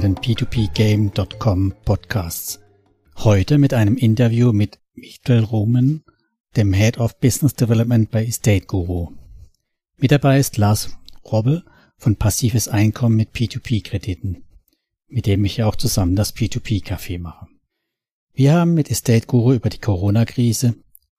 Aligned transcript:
bei 0.00 0.06
den 0.06 0.16
P2Pgame.com 0.16 1.74
Podcasts. 1.84 2.58
Heute 3.18 3.58
mit 3.58 3.74
einem 3.74 3.98
Interview 3.98 4.50
mit 4.50 4.78
Michael 4.94 5.44
Roman, 5.44 6.04
dem 6.56 6.72
Head 6.72 6.96
of 6.96 7.20
Business 7.20 7.52
Development 7.52 8.10
bei 8.10 8.24
Estate 8.24 8.64
Guru. 8.64 9.08
Mit 9.98 10.10
dabei 10.10 10.38
ist 10.38 10.56
Lars 10.56 10.96
Robbe 11.30 11.64
von 11.98 12.16
Passives 12.16 12.66
Einkommen 12.66 13.14
mit 13.14 13.32
P2P-Krediten, 13.32 14.42
mit 15.06 15.26
dem 15.26 15.44
ich 15.44 15.58
ja 15.58 15.66
auch 15.66 15.76
zusammen 15.76 16.16
das 16.16 16.34
P2P-Café 16.34 17.18
mache. 17.18 17.48
Wir 18.32 18.54
haben 18.54 18.72
mit 18.72 18.90
Estate 18.90 19.26
Guru 19.26 19.52
über 19.52 19.68
die 19.68 19.80
Corona-Krise 19.80 20.76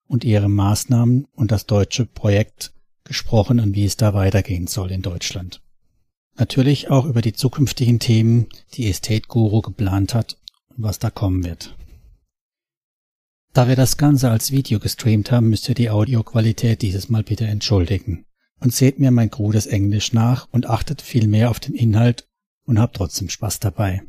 und 0.08 0.24
ihre 0.24 0.50
Maßnahmen 0.50 1.28
und 1.36 1.52
das 1.52 1.68
deutsche 1.68 2.08
Projekt 2.08 2.74
gesprochen 3.04 3.60
und 3.60 3.76
wie 3.76 3.86
es 3.86 3.96
da 3.96 4.16
weitergehen 4.16 4.66
soll 4.66 4.90
in 4.90 5.04
Deutschland. 5.04 5.62
Natürlich 6.42 6.90
auch 6.90 7.06
über 7.06 7.22
die 7.22 7.34
zukünftigen 7.34 8.00
Themen, 8.00 8.50
die 8.74 8.90
Estate 8.90 9.28
Guru 9.28 9.62
geplant 9.62 10.16
hat 10.16 10.38
und 10.70 10.84
was 10.84 10.98
da 10.98 11.12
kommen 11.12 11.44
wird. 11.44 11.76
Da 13.54 13.68
wir 13.68 13.76
das 13.76 13.96
Ganze 13.96 14.32
als 14.32 14.52
Video 14.52 14.80
gestreamt 14.80 15.32
haben, 15.32 15.52
müsst 15.52 15.70
ihr 15.70 15.76
die 15.76 15.92
Audioqualität 15.92 16.82
dieses 16.82 17.10
Mal 17.10 17.22
bitte 17.22 17.46
entschuldigen. 17.46 18.26
Und 18.60 18.74
seht 18.74 18.98
mir 18.98 19.12
mein 19.12 19.30
krudes 19.30 19.68
Englisch 19.68 20.14
nach 20.14 20.48
und 20.52 20.68
achtet 20.68 21.04
viel 21.04 21.28
mehr 21.28 21.52
auf 21.52 21.60
den 21.60 21.76
Inhalt 21.76 22.28
und 22.66 22.80
habt 22.80 22.96
trotzdem 22.96 23.30
Spaß 23.30 23.60
dabei. 23.60 24.02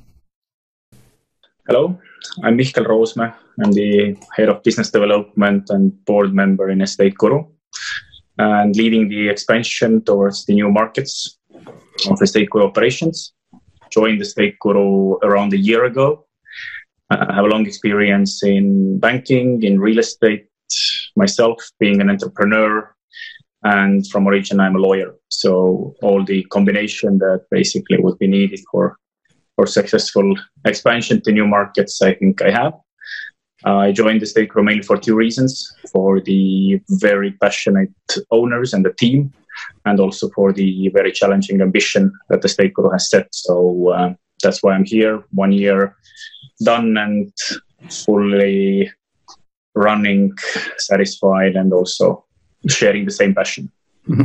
Hello, 1.66 2.00
I'm 2.38 2.52
Michael 2.52 2.86
Roosme. 2.86 3.34
I'm 3.58 3.74
the 3.74 4.16
Head 4.36 4.48
of 4.48 4.62
Business 4.62 4.90
Development 4.90 5.70
and 5.70 6.02
Board 6.06 6.32
Member 6.32 6.70
in 6.70 6.80
Estate 6.80 7.16
Guru 7.18 7.44
and 8.38 8.74
leading 8.74 9.10
the 9.10 9.28
expansion 9.28 10.02
towards 10.02 10.46
the 10.46 10.54
new 10.54 10.70
markets 10.70 11.41
of 12.10 12.20
Estate 12.20 12.50
Guru 12.50 12.66
operations. 12.66 13.32
Joined 13.90 14.18
the 14.20 14.22
Estate 14.22 14.58
Guru 14.60 15.18
around 15.22 15.52
a 15.52 15.58
year 15.58 15.84
ago. 15.84 16.26
I 17.10 17.34
have 17.34 17.44
a 17.44 17.48
long 17.48 17.66
experience 17.66 18.42
in 18.42 18.98
banking, 18.98 19.62
in 19.62 19.78
real 19.78 19.98
estate, 19.98 20.46
myself 21.14 21.58
being 21.78 22.00
an 22.00 22.08
entrepreneur, 22.08 22.94
and 23.64 24.06
from 24.08 24.26
origin 24.26 24.60
I'm 24.60 24.76
a 24.76 24.78
lawyer. 24.78 25.14
So 25.28 25.94
all 26.02 26.24
the 26.24 26.42
combination 26.44 27.18
that 27.18 27.44
basically 27.50 27.98
would 27.98 28.18
be 28.18 28.28
needed 28.28 28.60
for 28.70 28.96
for 29.56 29.66
successful 29.66 30.34
expansion 30.64 31.20
to 31.22 31.32
new 31.32 31.46
markets, 31.46 32.00
I 32.00 32.14
think 32.14 32.40
I 32.42 32.50
have. 32.50 32.74
I 33.64 33.92
joined 33.92 34.20
the 34.20 34.26
state 34.26 34.50
mainly 34.56 34.82
for 34.82 34.96
two 34.96 35.14
reasons: 35.14 35.72
for 35.92 36.20
the 36.20 36.80
very 36.88 37.32
passionate 37.32 37.92
owners 38.30 38.72
and 38.74 38.84
the 38.84 38.92
team, 38.94 39.32
and 39.84 40.00
also 40.00 40.28
for 40.30 40.52
the 40.52 40.88
very 40.94 41.12
challenging 41.12 41.60
ambition 41.60 42.12
that 42.28 42.42
the 42.42 42.46
Estate 42.46 42.74
Guru 42.74 42.90
has 42.90 43.08
set. 43.10 43.28
So 43.32 43.90
uh, 43.90 44.14
that's 44.42 44.62
why 44.62 44.72
I'm 44.74 44.84
here. 44.84 45.24
One 45.30 45.52
year 45.52 45.96
done 46.62 46.96
and 46.96 47.32
fully 47.90 48.90
running, 49.74 50.32
satisfied, 50.78 51.56
and 51.56 51.72
also 51.72 52.24
sharing 52.68 53.04
the 53.04 53.10
same 53.10 53.34
passion. 53.34 53.70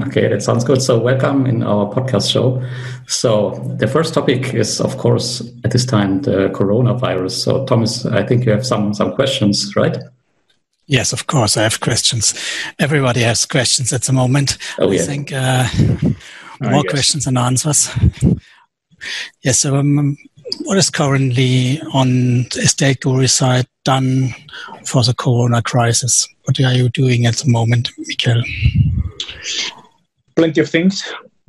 Okay, 0.07 0.27
that 0.27 0.41
sounds 0.41 0.63
good. 0.63 0.81
So, 0.81 0.97
welcome 0.97 1.45
in 1.45 1.61
our 1.61 1.85
podcast 1.93 2.31
show. 2.31 2.63
So, 3.07 3.51
the 3.77 3.87
first 3.87 4.13
topic 4.13 4.55
is, 4.55 4.81
of 4.81 4.97
course, 4.97 5.41
at 5.63 5.71
this 5.71 5.85
time, 5.85 6.23
the 6.23 6.49
coronavirus. 6.49 7.31
So, 7.31 7.63
Thomas, 7.65 8.03
I 8.05 8.23
think 8.23 8.45
you 8.45 8.51
have 8.51 8.65
some 8.65 8.95
some 8.95 9.13
questions, 9.13 9.75
right? 9.75 9.95
Yes, 10.87 11.11
of 11.11 11.27
course, 11.27 11.57
I 11.57 11.63
have 11.63 11.81
questions. 11.81 12.33
Everybody 12.79 13.21
has 13.21 13.45
questions 13.45 13.91
at 13.91 14.03
the 14.03 14.13
moment. 14.13 14.57
Oh, 14.79 14.89
yeah. 14.89 15.01
I 15.01 15.05
think 15.05 15.33
uh, 15.33 15.67
more 16.61 16.83
questions 16.83 17.25
than 17.25 17.37
answers. 17.37 17.89
Yes, 19.43 19.59
so 19.59 19.75
um, 19.75 20.17
what 20.63 20.77
is 20.77 20.89
currently 20.89 21.81
on 21.93 22.43
the 22.53 22.61
Estate 22.63 23.01
Guru 23.01 23.27
side 23.27 23.67
done 23.83 24.33
for 24.85 25.03
the 25.03 25.13
Corona 25.13 25.61
crisis? 25.61 26.25
What 26.45 26.59
are 26.61 26.73
you 26.73 26.87
doing 26.89 27.25
at 27.25 27.35
the 27.35 27.49
moment, 27.49 27.91
Michael? 27.97 28.43
Plenty 30.37 30.61
of 30.61 30.69
things. 30.69 31.03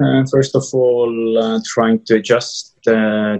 Uh, 0.05 0.25
first 0.31 0.57
of 0.57 0.65
all, 0.73 1.39
uh, 1.39 1.61
trying 1.65 2.05
to 2.07 2.17
adjust 2.17 2.68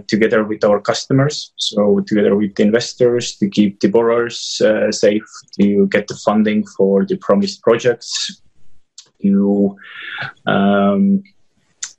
together 0.07 0.43
with 0.43 0.63
our 0.63 0.79
customers, 0.79 1.53
so 1.57 1.99
together 2.01 2.35
with 2.35 2.55
the 2.55 2.63
investors 2.63 3.35
to 3.37 3.49
keep 3.49 3.79
the 3.79 3.87
borrowers 3.87 4.61
uh, 4.63 4.91
safe, 4.91 5.23
to 5.59 5.87
get 5.87 6.07
the 6.07 6.15
funding 6.15 6.65
for 6.77 7.05
the 7.05 7.17
promised 7.17 7.61
projects, 7.61 8.41
to 9.21 9.75
um, 10.47 11.23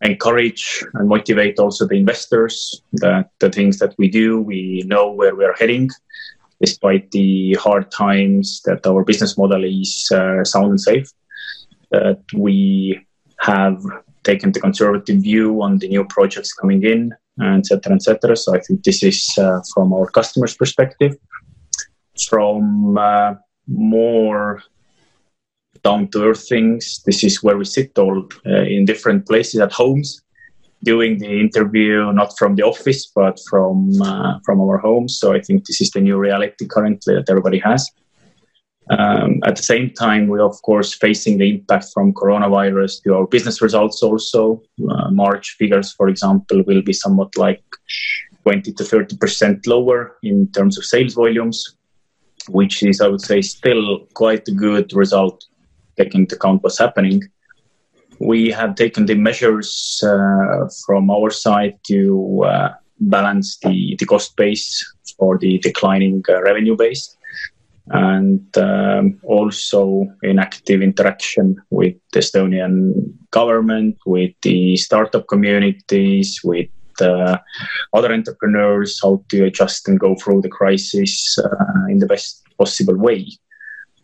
encourage 0.02 0.84
and 0.94 1.08
motivate 1.08 1.58
also 1.58 1.86
the 1.86 1.96
investors 1.96 2.82
that 2.92 3.30
the 3.38 3.50
things 3.50 3.78
that 3.78 3.94
we 3.98 4.08
do, 4.08 4.40
we 4.40 4.82
know 4.86 5.10
where 5.10 5.34
we 5.34 5.44
are 5.44 5.56
heading, 5.58 5.90
despite 6.60 7.10
the 7.10 7.54
hard 7.54 7.90
times 7.90 8.62
that 8.64 8.86
our 8.86 9.04
business 9.04 9.36
model 9.36 9.64
is 9.64 10.10
uh, 10.12 10.44
sound 10.44 10.70
and 10.70 10.80
safe. 10.80 11.10
That 11.90 12.20
we 12.34 13.00
have 13.40 13.82
taken 14.22 14.52
the 14.52 14.60
conservative 14.60 15.18
view 15.18 15.62
on 15.62 15.78
the 15.78 15.88
new 15.88 16.04
projects 16.04 16.52
coming 16.52 16.82
in, 16.84 17.14
etc., 17.42 17.94
etc. 17.94 18.36
So 18.36 18.54
I 18.54 18.60
think 18.60 18.84
this 18.84 19.02
is 19.02 19.28
uh, 19.38 19.60
from 19.74 19.92
our 19.92 20.10
customers' 20.10 20.56
perspective. 20.56 21.16
From 22.28 22.98
uh, 22.98 23.34
more 23.66 24.62
down 25.82 26.08
to 26.08 26.24
earth 26.24 26.48
things. 26.48 27.02
This 27.06 27.24
is 27.24 27.42
where 27.42 27.56
we 27.56 27.64
sit 27.64 27.98
all 27.98 28.26
uh, 28.46 28.62
in 28.62 28.84
different 28.84 29.26
places 29.26 29.60
at 29.60 29.72
homes, 29.72 30.22
doing 30.84 31.18
the 31.18 31.40
interview 31.40 32.12
not 32.12 32.36
from 32.38 32.54
the 32.56 32.62
office 32.62 33.10
but 33.14 33.38
from 33.48 33.90
uh, 34.02 34.38
from 34.44 34.60
our 34.60 34.78
homes. 34.78 35.18
So 35.18 35.32
I 35.32 35.40
think 35.40 35.66
this 35.66 35.80
is 35.80 35.90
the 35.90 36.00
new 36.00 36.18
reality 36.18 36.66
currently 36.66 37.14
that 37.14 37.30
everybody 37.30 37.58
has. 37.60 37.88
Um, 38.90 39.38
at 39.44 39.54
the 39.54 39.62
same 39.62 39.90
time, 39.90 40.26
we're 40.26 40.44
of 40.44 40.60
course 40.62 40.92
facing 40.92 41.38
the 41.38 41.48
impact 41.48 41.86
from 41.94 42.12
coronavirus 42.12 43.02
to 43.04 43.14
our 43.14 43.26
business 43.26 43.62
results. 43.62 44.02
Also, 44.02 44.62
uh, 44.90 45.10
March 45.12 45.54
figures, 45.58 45.92
for 45.92 46.08
example, 46.08 46.64
will 46.66 46.82
be 46.82 46.92
somewhat 46.92 47.36
like 47.36 47.62
20 48.42 48.72
to 48.72 48.84
30 48.84 49.16
percent 49.16 49.66
lower 49.66 50.16
in 50.24 50.50
terms 50.50 50.76
of 50.76 50.84
sales 50.84 51.14
volumes, 51.14 51.76
which 52.48 52.82
is, 52.82 53.00
I 53.00 53.06
would 53.06 53.20
say, 53.20 53.42
still 53.42 54.06
quite 54.14 54.48
a 54.48 54.52
good 54.52 54.92
result 54.92 55.44
taking 55.96 56.22
into 56.22 56.34
account 56.34 56.64
what's 56.64 56.78
happening. 56.78 57.22
We 58.18 58.50
have 58.50 58.74
taken 58.74 59.06
the 59.06 59.14
measures 59.14 60.02
uh, 60.04 60.68
from 60.84 61.10
our 61.10 61.30
side 61.30 61.78
to 61.86 62.42
uh, 62.44 62.68
balance 62.98 63.58
the, 63.62 63.96
the 63.98 64.04
cost 64.04 64.36
base 64.36 64.84
for 65.16 65.38
the 65.38 65.58
declining 65.58 66.24
uh, 66.28 66.42
revenue 66.42 66.76
base 66.76 67.16
and 67.90 68.56
um, 68.56 69.18
also 69.24 70.06
in 70.22 70.38
active 70.38 70.80
interaction 70.80 71.56
with 71.70 71.94
the 72.12 72.20
Estonian 72.20 73.12
government, 73.30 73.98
with 74.06 74.32
the 74.42 74.76
startup 74.76 75.26
communities, 75.26 76.40
with 76.44 76.68
uh, 77.00 77.38
other 77.92 78.12
entrepreneurs, 78.12 79.00
how 79.02 79.22
to 79.30 79.44
adjust 79.44 79.88
and 79.88 79.98
go 79.98 80.14
through 80.14 80.40
the 80.40 80.48
crisis 80.48 81.36
uh, 81.38 81.86
in 81.88 81.98
the 81.98 82.06
best 82.06 82.42
possible 82.58 82.96
way. 82.96 83.26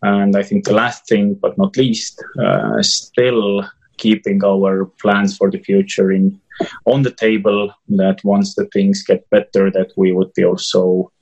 And 0.03 0.36
I 0.36 0.42
think 0.42 0.65
the 0.65 0.74
last 0.74 1.06
thing, 1.09 1.34
but 1.34 1.56
not 1.56 1.77
least, 1.77 2.22
uh, 2.42 2.82
still 2.82 3.68
keeping 3.98 4.44
our 4.44 4.86
plans 5.00 5.36
for 5.36 5.50
the 5.50 5.59
future 5.59 6.10
in 6.10 6.41
on 6.84 7.03
the 7.03 7.12
table. 7.12 7.72
That 7.89 8.18
once 8.24 8.54
the 8.54 8.66
things 8.72 9.03
get 9.03 9.28
better, 9.30 9.71
that 9.71 9.92
we 9.97 10.12
would 10.12 10.32
be 10.34 10.44
also 10.44 11.12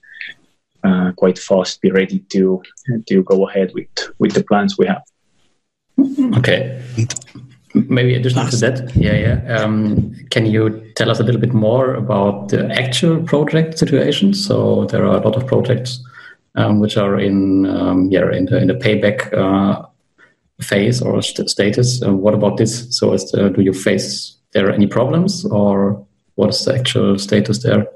uh, 0.84 1.12
quite 1.16 1.38
fast 1.38 1.80
be 1.80 1.90
ready 1.90 2.20
to 2.30 2.62
to 3.08 3.22
go 3.24 3.48
ahead 3.48 3.72
with 3.74 3.88
with 4.18 4.32
the 4.32 4.44
plans 4.44 4.78
we 4.78 4.86
have. 4.86 5.02
Okay. 6.38 6.82
Maybe 7.74 8.14
additional 8.14 8.48
to 8.50 8.56
that, 8.58 8.94
yeah, 8.94 9.14
yeah. 9.14 9.56
Um, 9.56 10.14
can 10.30 10.46
you 10.46 10.92
tell 10.94 11.10
us 11.10 11.18
a 11.18 11.24
little 11.24 11.40
bit 11.40 11.52
more 11.52 11.94
about 11.94 12.50
the 12.50 12.70
actual 12.70 13.20
project 13.24 13.78
situation? 13.78 14.32
So 14.32 14.84
there 14.84 15.04
are 15.04 15.16
a 15.16 15.20
lot 15.20 15.34
of 15.34 15.44
projects 15.48 16.00
um, 16.54 16.80
which 16.80 16.96
are 16.96 17.18
in 17.18 17.66
um, 17.66 18.10
yeah 18.10 18.30
in 18.32 18.46
the, 18.46 18.58
in 18.58 18.68
the 18.68 18.74
payback 18.74 19.32
uh, 19.32 19.86
phase 20.60 21.02
or 21.02 21.20
st 21.22 21.50
status. 21.50 22.02
Uh, 22.02 22.14
what 22.14 22.34
about 22.34 22.56
this? 22.56 22.86
So, 22.96 23.10
the, 23.10 23.52
do 23.54 23.62
you 23.62 23.72
face 23.72 24.36
there 24.52 24.70
any 24.70 24.86
problems, 24.86 25.44
or 25.46 26.06
what 26.36 26.50
is 26.50 26.64
the 26.64 26.74
actual 26.74 27.18
status 27.18 27.62
there? 27.62 27.86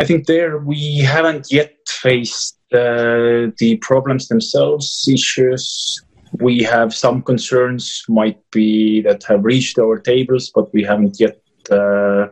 I 0.00 0.04
think 0.04 0.26
there 0.26 0.58
we 0.58 0.98
haven't 0.98 1.50
yet 1.50 1.74
faced 1.88 2.58
uh, 2.72 3.50
the 3.58 3.78
problems 3.80 4.28
themselves, 4.28 5.08
issues. 5.12 6.00
We 6.40 6.62
have 6.62 6.94
some 6.94 7.22
concerns, 7.22 8.04
might 8.08 8.38
be 8.52 9.00
that 9.02 9.24
have 9.24 9.44
reached 9.44 9.78
our 9.78 9.98
tables, 9.98 10.52
but 10.54 10.72
we 10.72 10.84
haven't 10.84 11.18
yet 11.18 11.40
uh, 11.70 12.26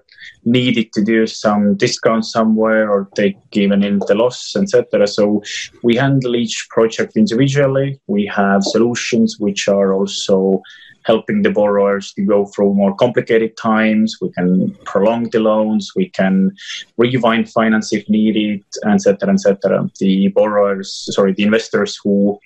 needed 0.45 0.93
to 0.93 1.03
do 1.03 1.27
some 1.27 1.75
discount 1.77 2.25
somewhere 2.25 2.91
or 2.91 3.09
take 3.17 3.37
even 3.53 3.83
in 3.83 3.99
the 4.07 4.15
loss, 4.15 4.55
etc. 4.55 5.07
So 5.09 5.43
we 5.83 5.97
handle 5.97 6.37
each 6.37 6.69
project 6.71 7.17
individually. 7.17 7.99
We 8.07 8.27
have 8.27 8.63
solutions 8.63 9.37
which 9.39 9.69
are 9.69 9.93
also 9.93 10.63
helping 11.07 11.43
the 11.43 11.51
borrowers 11.51 12.13
to 12.15 12.23
go 12.23 12.47
through 12.47 12.75
more 12.75 12.95
complicated 12.95 13.57
times. 13.57 14.19
We 14.21 14.31
can 14.33 14.77
prolong 14.85 15.31
the 15.31 15.41
loans. 15.41 15.93
We 15.95 16.09
can 16.11 16.55
rewind 16.97 17.51
finance 17.51 17.93
if 17.93 18.09
needed, 18.09 18.65
etc., 18.85 19.33
etc. 19.33 19.89
The 20.01 20.29
borrowers, 20.29 21.09
sorry, 21.15 21.33
the 21.33 21.45
investors 21.45 21.99
who 22.03 22.39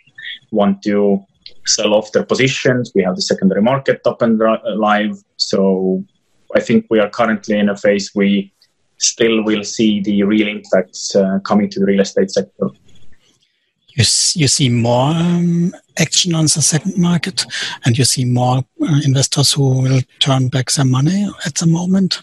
want 0.50 0.82
to 0.82 1.24
sell 1.66 1.94
off 1.94 2.12
their 2.12 2.24
positions. 2.24 2.92
We 2.94 3.02
have 3.02 3.16
the 3.16 3.22
secondary 3.22 3.62
market 3.62 4.00
up 4.04 4.20
and 4.22 4.38
live. 4.76 5.16
So 5.36 6.04
I 6.54 6.60
think 6.60 6.86
we 6.90 6.98
are 6.98 7.08
currently 7.08 7.58
in 7.58 7.68
a 7.68 7.76
phase 7.76 8.10
we 8.14 8.52
still 8.98 9.42
will 9.44 9.64
see 9.64 10.02
the 10.02 10.22
real 10.24 10.48
impacts 10.48 11.16
uh, 11.16 11.38
coming 11.44 11.70
to 11.70 11.80
the 11.80 11.86
real 11.86 12.00
estate 12.00 12.30
sector. 12.30 12.68
You, 14.00 14.06
you 14.34 14.48
see 14.48 14.70
more 14.70 15.10
um, 15.10 15.74
action 15.98 16.34
on 16.34 16.44
the 16.44 16.62
second 16.62 16.96
market, 16.96 17.44
and 17.84 17.98
you 17.98 18.06
see 18.06 18.24
more 18.24 18.64
uh, 18.80 19.00
investors 19.04 19.52
who 19.52 19.82
will 19.82 20.00
turn 20.20 20.48
back 20.48 20.70
their 20.70 20.86
money 20.86 21.28
at 21.44 21.56
the 21.56 21.66
moment. 21.66 22.22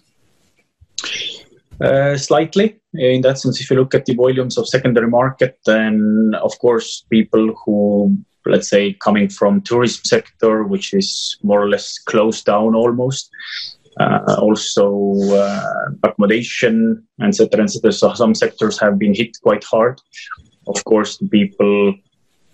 Uh, 1.79 2.17
slightly, 2.17 2.79
in 2.95 3.21
that 3.21 3.37
sense, 3.37 3.61
if 3.61 3.69
you 3.69 3.75
look 3.75 3.93
at 3.93 4.07
the 4.07 4.15
volumes 4.15 4.57
of 4.57 4.67
secondary 4.67 5.07
market, 5.07 5.59
then 5.67 6.33
of 6.41 6.57
course 6.57 7.05
people 7.11 7.53
who 7.63 8.17
let's 8.47 8.69
say 8.69 8.93
coming 8.93 9.29
from 9.29 9.61
tourism 9.61 10.01
sector, 10.03 10.63
which 10.63 10.95
is 10.95 11.37
more 11.43 11.61
or 11.61 11.69
less 11.69 11.99
closed 11.99 12.45
down 12.45 12.73
almost. 12.73 13.29
Uh, 13.99 14.35
also 14.39 15.11
uh, 15.31 15.89
accommodation, 16.03 17.03
etc., 17.21 17.63
etc. 17.63 17.91
So 17.91 18.13
some 18.13 18.35
sectors 18.35 18.79
have 18.79 18.97
been 18.97 19.13
hit 19.13 19.37
quite 19.43 19.63
hard. 19.63 19.99
Of 20.67 20.83
course, 20.83 21.17
people 21.17 21.95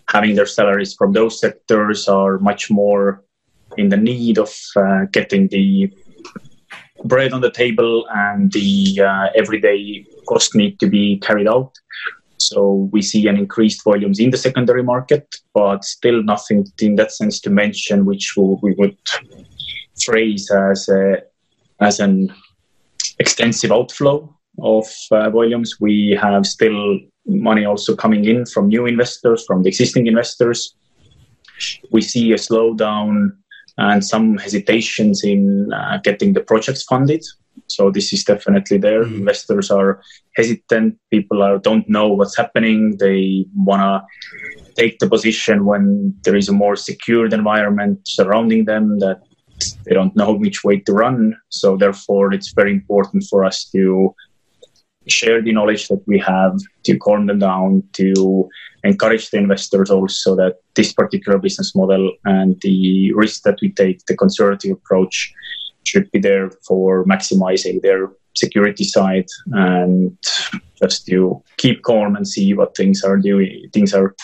having 0.09 0.35
their 0.35 0.45
salaries 0.45 0.93
from 0.93 1.13
those 1.13 1.39
sectors 1.39 2.07
are 2.07 2.37
much 2.39 2.69
more 2.69 3.23
in 3.77 3.89
the 3.89 3.97
need 3.97 4.37
of 4.37 4.53
uh, 4.75 5.05
getting 5.11 5.47
the 5.47 5.91
bread 7.05 7.33
on 7.33 7.41
the 7.41 7.51
table 7.51 8.05
and 8.13 8.51
the 8.51 9.01
uh, 9.01 9.27
everyday 9.35 10.05
cost 10.27 10.55
need 10.55 10.79
to 10.79 10.87
be 10.87 11.17
carried 11.19 11.47
out. 11.47 11.71
So 12.37 12.89
we 12.91 13.01
see 13.01 13.27
an 13.27 13.37
increased 13.37 13.83
volumes 13.83 14.19
in 14.19 14.29
the 14.29 14.37
secondary 14.37 14.83
market, 14.83 15.35
but 15.53 15.83
still 15.83 16.23
nothing 16.23 16.65
in 16.79 16.95
that 16.95 17.11
sense 17.11 17.39
to 17.41 17.49
mention, 17.49 18.05
which 18.05 18.33
we 18.35 18.73
would 18.77 18.97
phrase 20.03 20.51
as 20.51 20.89
a, 20.89 21.23
as 21.79 21.99
an 21.99 22.33
extensive 23.19 23.71
outflow 23.71 24.35
of 24.59 24.85
uh, 25.11 25.29
volumes. 25.29 25.79
We 25.79 26.17
have 26.21 26.45
still 26.45 26.99
money 27.25 27.65
also 27.65 27.95
coming 27.95 28.25
in 28.25 28.45
from 28.45 28.67
new 28.67 28.85
investors, 28.85 29.45
from 29.45 29.63
the 29.63 29.69
existing 29.69 30.07
investors. 30.07 30.75
We 31.91 32.01
see 32.01 32.31
a 32.31 32.35
slowdown 32.35 33.31
and 33.77 34.03
some 34.03 34.37
hesitations 34.37 35.23
in 35.23 35.71
uh, 35.73 35.99
getting 36.03 36.33
the 36.33 36.41
projects 36.41 36.83
funded. 36.83 37.23
So 37.67 37.91
this 37.91 38.13
is 38.13 38.23
definitely 38.23 38.77
there. 38.77 39.03
Mm. 39.03 39.19
Investors 39.19 39.71
are 39.71 40.01
hesitant. 40.35 40.97
People 41.11 41.41
are 41.41 41.59
don't 41.59 41.87
know 41.87 42.07
what's 42.09 42.37
happening. 42.37 42.97
They 42.97 43.45
wanna 43.55 44.03
take 44.75 44.99
the 44.99 45.09
position 45.09 45.65
when 45.65 46.15
there 46.23 46.35
is 46.35 46.49
a 46.49 46.53
more 46.53 46.75
secured 46.75 47.33
environment 47.33 47.99
surrounding 48.07 48.65
them 48.65 48.99
that 48.99 49.21
they 49.85 49.93
don't 49.93 50.15
know 50.15 50.33
which 50.33 50.63
way 50.63 50.79
to 50.79 50.93
run. 50.93 51.35
So 51.49 51.77
therefore, 51.77 52.33
it's 52.33 52.53
very 52.53 52.71
important 52.71 53.23
for 53.29 53.45
us 53.45 53.69
to 53.71 54.13
share 55.07 55.41
the 55.41 55.51
knowledge 55.51 55.87
that 55.87 56.01
we 56.07 56.19
have, 56.19 56.59
to 56.83 56.97
calm 56.97 57.27
them 57.27 57.39
down, 57.39 57.83
to 57.93 58.49
encourage 58.83 59.29
the 59.29 59.37
investors 59.37 59.89
also 59.89 60.35
that 60.35 60.57
this 60.75 60.93
particular 60.93 61.37
business 61.37 61.75
model 61.75 62.11
and 62.25 62.59
the 62.61 63.13
risk 63.13 63.43
that 63.43 63.59
we 63.61 63.71
take, 63.71 64.05
the 64.05 64.15
conservative 64.15 64.71
approach, 64.71 65.33
should 65.83 66.09
be 66.11 66.19
there 66.19 66.49
for 66.65 67.05
maximizing 67.05 67.81
their 67.81 68.09
security 68.35 68.83
side 68.83 69.27
and 69.51 70.17
just 70.81 71.05
to 71.05 71.41
keep 71.57 71.83
calm 71.83 72.15
and 72.15 72.27
see 72.27 72.53
what 72.53 72.75
things 72.75 73.03
are 73.03 73.17
doing 73.17 73.69
things 73.71 73.93
are 73.93 74.15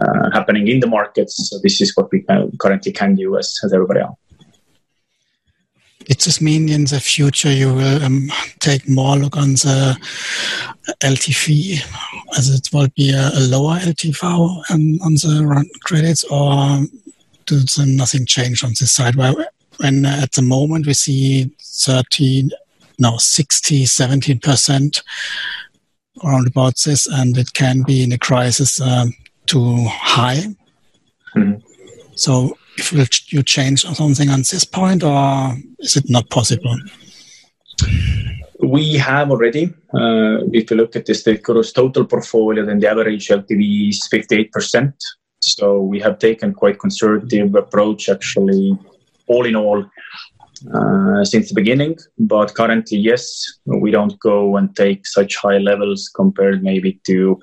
uh, 0.00 0.30
happening 0.32 0.68
in 0.68 0.78
the 0.78 0.86
markets. 0.86 1.50
So 1.50 1.58
this 1.60 1.80
is 1.80 1.92
what 1.96 2.10
we 2.12 2.24
currently 2.60 2.92
can 2.92 3.16
do 3.16 3.36
as, 3.36 3.58
as 3.64 3.72
everybody 3.72 4.00
else 4.00 4.16
does 6.06 6.18
just 6.18 6.42
mean 6.42 6.68
in 6.68 6.84
the 6.84 7.00
future 7.00 7.50
you 7.50 7.72
will 7.74 8.02
um, 8.02 8.30
take 8.60 8.88
more 8.88 9.16
look 9.16 9.36
on 9.36 9.52
the 9.52 9.96
LTV 11.00 11.80
as 12.38 12.50
it 12.50 12.68
will 12.72 12.88
be 12.96 13.10
a, 13.10 13.30
a 13.34 13.40
lower 13.48 13.76
LTV 13.78 14.22
um, 14.70 14.98
on 15.02 15.14
the 15.14 15.64
credits 15.84 16.24
or 16.24 16.84
does 17.46 17.78
nothing 17.78 18.26
change 18.26 18.64
on 18.64 18.70
this 18.70 18.92
side 18.92 19.16
Well, 19.16 19.36
when 19.78 20.06
uh, 20.06 20.20
at 20.22 20.32
the 20.32 20.42
moment 20.42 20.86
we 20.86 20.94
see 20.94 21.50
13, 21.60 22.50
no, 22.98 23.16
60, 23.16 23.84
17% 23.84 25.02
around 26.24 26.46
about 26.46 26.76
this, 26.84 27.06
and 27.06 27.36
it 27.36 27.52
can 27.52 27.82
be 27.82 28.02
in 28.02 28.12
a 28.12 28.18
crisis 28.18 28.80
um, 28.80 29.12
too 29.46 29.84
high. 29.88 30.44
Mm-hmm. 31.36 31.54
So, 32.14 32.56
if 32.76 33.32
you 33.32 33.42
change 33.42 33.82
something 33.82 34.28
on 34.28 34.40
this 34.40 34.64
point, 34.64 35.02
or 35.02 35.54
is 35.78 35.96
it 35.96 36.04
not 36.08 36.28
possible? 36.30 36.76
We 38.60 38.94
have 38.94 39.30
already. 39.30 39.74
Uh, 39.92 40.46
if 40.52 40.70
you 40.70 40.76
look 40.76 40.94
at 40.96 41.06
the 41.06 41.72
total 41.74 42.04
portfolio, 42.04 42.64
then 42.64 42.78
the 42.78 42.90
average 42.90 43.28
LTV 43.28 43.90
is 43.90 44.08
58%. 44.12 44.92
So 45.40 45.80
we 45.80 45.98
have 46.00 46.18
taken 46.18 46.54
quite 46.54 46.78
conservative 46.78 47.54
approach 47.56 48.08
actually 48.08 48.78
all 49.26 49.44
in 49.44 49.56
all 49.56 49.84
uh, 50.72 51.24
since 51.24 51.48
the 51.48 51.54
beginning. 51.54 51.96
But 52.18 52.54
currently, 52.54 52.98
yes, 52.98 53.44
we 53.66 53.90
don't 53.90 54.18
go 54.20 54.56
and 54.56 54.74
take 54.76 55.06
such 55.06 55.36
high 55.36 55.58
levels 55.58 56.08
compared 56.14 56.62
maybe 56.62 57.00
to 57.06 57.40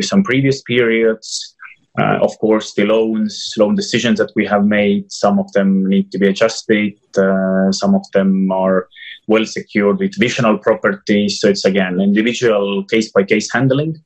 some 0.00 0.24
previous 0.24 0.62
periods. 0.62 1.54
Uh, 1.98 2.18
of 2.22 2.38
course, 2.38 2.74
the 2.74 2.84
loans, 2.84 3.54
loan 3.58 3.74
decisions 3.74 4.18
that 4.18 4.30
we 4.36 4.46
have 4.46 4.64
made, 4.64 5.10
some 5.10 5.38
of 5.38 5.50
them 5.52 5.84
need 5.86 6.12
to 6.12 6.18
be 6.18 6.28
adjusted. 6.28 6.92
Uh, 7.16 7.72
some 7.72 7.94
of 7.94 8.04
them 8.12 8.50
are 8.52 8.88
well 9.26 9.44
secured 9.44 9.98
with 9.98 10.16
additional 10.16 10.58
properties. 10.58 11.40
So 11.40 11.48
it's 11.48 11.64
again 11.64 12.00
individual 12.00 12.84
case 12.84 13.10
by 13.10 13.24
case 13.24 13.52
handling. 13.52 13.96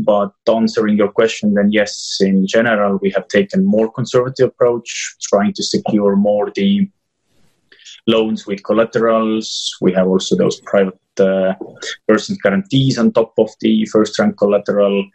But 0.00 0.32
answering 0.48 0.96
your 0.96 1.12
question, 1.12 1.54
then 1.54 1.70
yes, 1.72 2.18
in 2.20 2.46
general, 2.46 2.98
we 3.00 3.10
have 3.10 3.28
taken 3.28 3.64
more 3.64 3.90
conservative 3.90 4.48
approach, 4.48 5.16
trying 5.22 5.52
to 5.54 5.62
secure 5.62 6.16
more 6.16 6.50
the 6.54 6.90
loans 8.06 8.46
with 8.46 8.62
collaterals. 8.64 9.76
We 9.80 9.92
have 9.92 10.08
also 10.08 10.36
those 10.36 10.60
private 10.60 10.98
uh, 11.20 11.54
persons 12.06 12.38
guarantees 12.38 12.98
on 12.98 13.12
top 13.12 13.32
of 13.38 13.50
the 13.60 13.86
first 13.86 14.18
rank 14.18 14.36
collateral. 14.38 15.06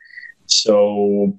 So 0.48 1.38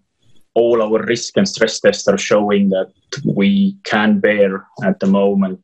all 0.55 0.83
our 0.83 1.05
risk 1.05 1.37
and 1.37 1.49
stress 1.49 1.81
tests 1.81 2.07
are 2.09 2.19
showing 2.19 2.71
that 2.71 2.93
we 3.25 3.77
can 3.85 4.21
bear 4.21 4.67
at 4.85 5.01
the 5.01 5.07
moment 5.07 5.61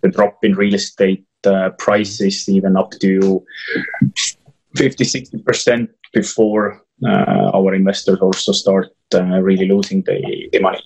the 0.00 0.08
drop 0.08 0.38
in 0.42 0.54
real 0.54 0.74
estate 0.74 1.24
uh, 1.44 1.70
prices 1.78 2.48
even 2.48 2.76
up 2.76 2.90
to 2.92 3.44
50 4.76 5.04
60% 5.04 5.88
before 6.12 6.82
uh, 7.04 7.50
our 7.54 7.74
investors 7.74 8.18
also 8.20 8.52
start 8.52 8.88
uh, 9.14 9.22
really 9.40 9.68
losing 9.68 10.02
the, 10.02 10.48
the 10.52 10.60
money. 10.60 10.80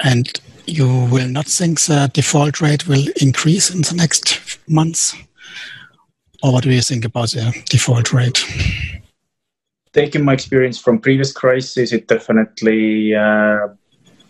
And 0.00 0.40
you 0.66 0.86
will 1.10 1.28
not 1.28 1.46
think 1.46 1.80
the 1.80 2.10
default 2.12 2.60
rate 2.60 2.86
will 2.86 3.06
increase 3.20 3.70
in 3.70 3.82
the 3.82 3.94
next 3.94 4.58
months? 4.68 5.14
Or 6.42 6.52
what 6.52 6.64
do 6.64 6.70
you 6.70 6.82
think 6.82 7.04
about 7.04 7.30
the 7.30 7.52
default 7.68 8.12
rate? 8.12 8.44
Taking 9.98 10.24
my 10.24 10.32
experience 10.32 10.78
from 10.78 11.00
previous 11.00 11.32
crises, 11.32 11.92
it 11.92 12.06
definitely 12.06 13.16
uh, 13.16 13.66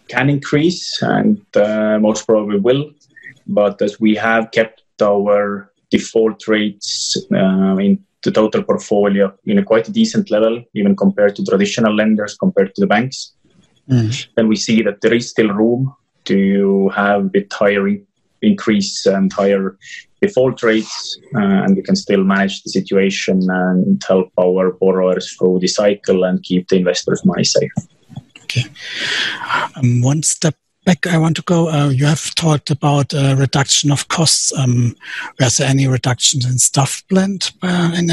can 0.09 0.31
increase 0.31 1.03
and 1.03 1.45
uh, 1.55 1.99
most 2.01 2.27
probably 2.27 2.59
will. 2.59 2.91
But 3.47 3.83
as 3.83 4.01
we 4.01 4.15
have 4.15 4.51
kept 4.51 4.83
our 5.03 5.71
default 5.91 6.49
rates 6.49 7.17
uh, 7.35 7.77
in 7.77 8.03
the 8.23 8.31
total 8.31 8.63
portfolio 8.63 9.31
in 9.45 9.59
a 9.59 9.63
quite 9.63 9.87
a 9.89 9.93
decent 9.93 10.31
level, 10.31 10.65
even 10.73 10.97
compared 10.97 11.37
to 11.37 11.45
traditional 11.45 11.95
lenders, 11.95 12.35
compared 12.35 12.75
to 12.75 12.81
the 12.81 12.87
banks. 12.87 13.33
Mm. 13.91 14.27
Then 14.37 14.49
we 14.49 14.57
see 14.57 14.81
that 14.81 15.03
there 15.03 15.13
is 15.13 15.29
still 15.29 15.51
room 15.51 15.95
to 16.25 16.89
have 16.97 17.27
a 17.27 17.29
bit 17.29 17.53
higher 17.53 17.87
increase 18.41 19.05
and 19.05 19.31
higher 19.31 19.77
default 20.21 20.63
rates, 20.63 21.19
uh, 21.35 21.63
and 21.65 21.77
we 21.77 21.83
can 21.83 21.97
still 21.97 22.25
manage 22.25 22.63
the 22.63 22.71
situation 22.71 23.41
and 23.51 24.03
help 24.07 24.31
our 24.39 24.73
borrowers 24.73 25.33
through 25.35 25.59
the 25.61 25.69
cycle 25.69 26.25
and 26.25 26.43
keep 26.43 26.69
the 26.69 26.77
investors' 26.77 27.25
money 27.25 27.45
safe. 27.45 27.71
Okay. 28.45 28.65
Um, 29.77 30.03
one 30.03 30.23
step 30.23 30.55
back 30.85 31.07
I 31.07 31.19
want 31.19 31.37
to 31.37 31.43
go. 31.43 31.69
Uh, 31.69 31.91
you 31.91 32.07
have 32.07 32.35
talked 32.35 32.71
about 32.71 33.13
uh, 33.13 33.37
reduction 33.39 33.91
of 33.91 34.09
costs. 34.09 34.57
Um, 34.57 34.97
was 35.39 35.59
there 35.59 35.69
any 35.69 35.87
reductions 35.87 36.47
in 36.47 36.59
staff 36.59 37.03
planned 37.11 37.53
uh, 37.63 37.93
in, 37.95 38.11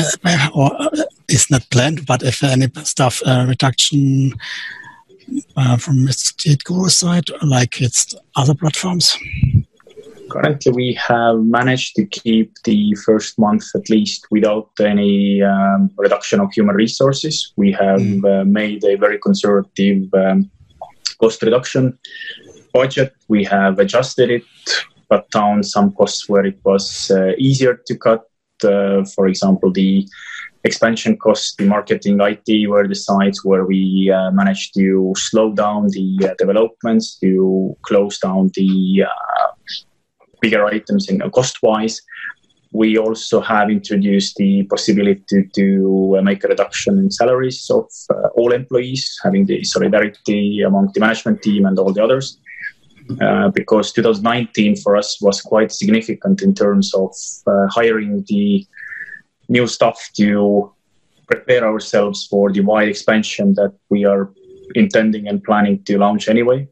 or 0.54 0.72
uh, 0.82 0.90
it's 1.30 1.50
not 1.50 1.70
planned, 1.70 2.06
but 2.06 2.22
if 2.22 2.44
any 2.44 2.68
staff 2.84 3.22
uh, 3.26 3.46
reduction 3.48 4.34
uh, 5.56 5.78
from 5.78 6.08
Estate 6.08 6.66
Guru 6.66 6.90
side, 6.90 7.30
like 7.42 7.82
it's 7.82 8.14
other 8.36 8.54
platforms? 8.54 9.18
Currently, 10.30 10.72
we 10.72 10.94
have 10.94 11.40
managed 11.40 11.96
to 11.96 12.06
keep 12.06 12.54
the 12.64 12.96
first 13.06 13.38
month 13.38 13.66
at 13.76 13.90
least 13.90 14.26
without 14.32 14.70
any 14.80 15.42
um, 15.44 15.92
reduction 15.98 16.40
of 16.40 16.52
human 16.52 16.76
resources. 16.76 17.54
We 17.56 17.72
have 17.74 18.00
mm. 18.00 18.42
uh, 18.42 18.46
made 18.46 18.84
a 18.84 18.96
very 18.96 19.20
conservative 19.20 20.14
um, 20.14 20.50
cost 21.20 21.42
reduction 21.44 21.98
budget. 22.74 23.14
We 23.28 23.44
have 23.46 23.80
adjusted 23.80 24.30
it, 24.32 24.44
cut 25.12 25.30
down 25.32 25.64
some 25.64 25.92
costs 25.94 26.28
where 26.28 26.46
it 26.46 26.60
was 26.64 27.12
uh, 27.12 27.32
easier 27.38 27.80
to 27.88 27.98
cut. 27.98 28.24
Uh, 28.64 29.04
for 29.16 29.28
example, 29.28 29.72
the 29.72 30.08
expansion 30.64 31.18
costs, 31.18 31.56
the 31.56 31.66
marketing, 31.66 32.20
IT 32.20 32.70
were 32.70 32.88
the 32.88 32.96
sites 32.96 33.46
where 33.46 33.66
we 33.66 34.12
uh, 34.12 34.32
managed 34.32 34.74
to 34.74 35.14
slow 35.16 35.54
down 35.54 35.88
the 35.90 36.08
uh, 36.24 36.34
developments, 36.38 37.20
to 37.20 37.76
close 37.84 38.18
down 38.18 38.50
the 38.56 39.04
uh, 39.04 39.48
bigger 40.46 40.66
items 40.66 41.10
in 41.10 41.16
cost 41.32 41.56
wise. 41.64 41.96
We 42.72 42.98
also 42.98 43.38
have 43.42 43.68
introduced 43.70 44.36
the 44.36 44.52
possibility 44.74 45.24
to, 45.30 45.38
to 45.60 46.16
uh, 46.18 46.22
make 46.22 46.44
a 46.44 46.50
reduction 46.50 47.00
in 47.00 47.10
salaries 47.10 47.60
of 47.70 47.86
uh, 48.10 48.28
all 48.38 48.52
employees, 48.52 49.04
having 49.24 49.46
the 49.46 49.64
solidarity 49.64 50.62
among 50.62 50.92
the 50.94 51.00
management 51.00 51.42
team 51.42 51.66
and 51.66 51.80
all 51.80 51.94
the 51.94 52.04
others. 52.04 52.38
Uh, 53.22 53.50
because 53.50 53.94
2019 53.94 54.76
for 54.78 54.98
us 54.98 55.22
was 55.22 55.40
quite 55.40 55.72
significant 55.72 56.42
in 56.42 56.54
terms 56.54 56.94
of 56.96 57.14
uh, 57.46 57.68
hiring 57.70 58.24
the 58.28 58.66
new 59.48 59.68
staff 59.68 60.00
to 60.18 60.28
prepare 61.28 61.64
ourselves 61.64 62.26
for 62.26 62.52
the 62.52 62.62
wide 62.62 62.90
expansion 62.90 63.54
that 63.54 63.74
we 63.90 64.06
are 64.06 64.32
intending 64.74 65.28
and 65.28 65.44
planning 65.44 65.84
to 65.84 65.98
launch 66.00 66.28
anyway. 66.28 66.68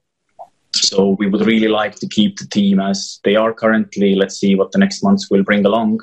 So 0.75 1.15
we 1.19 1.27
would 1.27 1.45
really 1.45 1.67
like 1.67 1.95
to 1.95 2.07
keep 2.07 2.37
the 2.37 2.47
team 2.47 2.79
as 2.79 3.19
they 3.23 3.35
are 3.35 3.53
currently. 3.53 4.15
Let's 4.15 4.37
see 4.37 4.55
what 4.55 4.71
the 4.71 4.79
next 4.79 5.03
months 5.03 5.29
will 5.29 5.43
bring 5.43 5.65
along. 5.65 5.99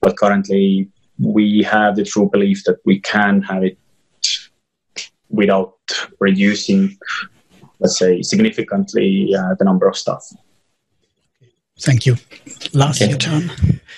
But 0.00 0.16
currently, 0.16 0.88
we 1.18 1.62
have 1.62 1.96
the 1.96 2.04
true 2.04 2.28
belief 2.30 2.64
that 2.64 2.78
we 2.84 3.00
can 3.00 3.42
have 3.42 3.62
it 3.64 3.78
without 5.28 5.74
reducing, 6.20 6.96
let's 7.80 7.98
say, 7.98 8.22
significantly 8.22 9.34
uh, 9.34 9.54
the 9.58 9.64
number 9.64 9.88
of 9.88 9.96
staff. 9.96 10.24
Thank 11.80 12.06
you. 12.06 12.16
Last 12.72 13.00
okay. 13.00 13.10
your 13.10 13.18
turn. 13.18 13.50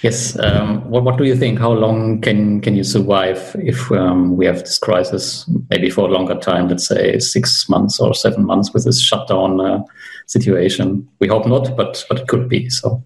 Yes. 0.03 0.39
Um, 0.39 0.89
what, 0.91 1.03
what 1.05 1.19
do 1.19 1.25
you 1.25 1.35
think? 1.35 1.59
How 1.59 1.73
long 1.73 2.21
can 2.21 2.61
can 2.61 2.77
you 2.77 2.85
survive 2.85 3.57
if 3.59 3.91
um, 3.93 4.37
we 4.37 4.47
have 4.47 4.61
this 4.61 4.79
crisis? 4.79 5.49
Maybe 5.71 5.91
for 5.91 6.09
a 6.09 6.13
longer 6.13 6.35
time, 6.35 6.69
let's 6.69 6.87
say 6.87 7.19
six 7.19 7.69
months 7.69 7.99
or 8.01 8.15
seven 8.15 8.45
months 8.45 8.73
with 8.73 8.85
this 8.85 9.01
shutdown 9.01 9.61
uh, 9.61 9.83
situation. 10.27 11.09
We 11.21 11.29
hope 11.29 11.47
not, 11.47 11.77
but 11.77 12.05
but 12.09 12.21
it 12.21 12.29
could 12.29 12.49
be. 12.49 12.69
So. 12.71 13.03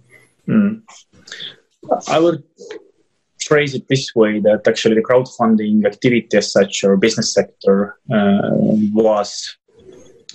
Mm. 0.49 0.83
I 2.09 2.19
would 2.19 2.43
phrase 3.41 3.75
it 3.75 3.89
this 3.89 4.15
way: 4.15 4.41
that 4.41 4.67
actually 4.67 4.97
the 4.97 5.03
crowdfunding 5.03 5.87
activity 5.87 6.37
as 6.37 6.51
such, 6.51 6.83
or 6.83 6.97
business 6.97 7.33
sector, 7.33 7.97
uh, 8.13 8.51
was 8.93 9.57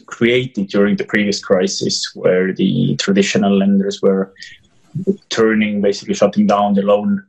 created 0.09 0.67
during 0.67 0.95
the 0.95 1.05
previous 1.05 1.43
crisis, 1.43 2.11
where 2.15 2.53
the 2.53 2.95
traditional 2.97 3.57
lenders 3.57 4.01
were 4.01 4.33
turning, 5.29 5.81
basically 5.81 6.15
shutting 6.15 6.47
down 6.47 6.73
the 6.73 6.81
loan 6.81 7.23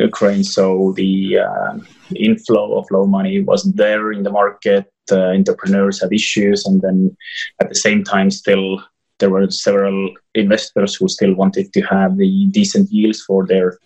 uh, 0.00 0.08
crane. 0.08 0.44
So 0.44 0.92
the 0.96 1.38
uh, 1.38 1.78
inflow 2.14 2.78
of 2.78 2.90
loan 2.90 3.10
money 3.10 3.40
wasn't 3.40 3.76
there 3.76 4.12
in 4.12 4.22
the 4.22 4.30
market. 4.30 4.86
Uh, 5.10 5.34
entrepreneurs 5.34 6.00
had 6.00 6.12
issues, 6.12 6.64
and 6.66 6.80
then 6.80 7.16
at 7.60 7.68
the 7.68 7.74
same 7.74 8.04
time, 8.04 8.30
still 8.30 8.82
there 9.18 9.30
were 9.30 9.50
several 9.50 10.14
investors 10.34 10.96
who 10.96 11.08
still 11.08 11.34
wanted 11.34 11.72
to 11.72 11.80
have 11.82 12.16
the 12.16 12.46
decent 12.50 12.90
yields 12.90 13.22
for 13.22 13.46
their 13.46 13.78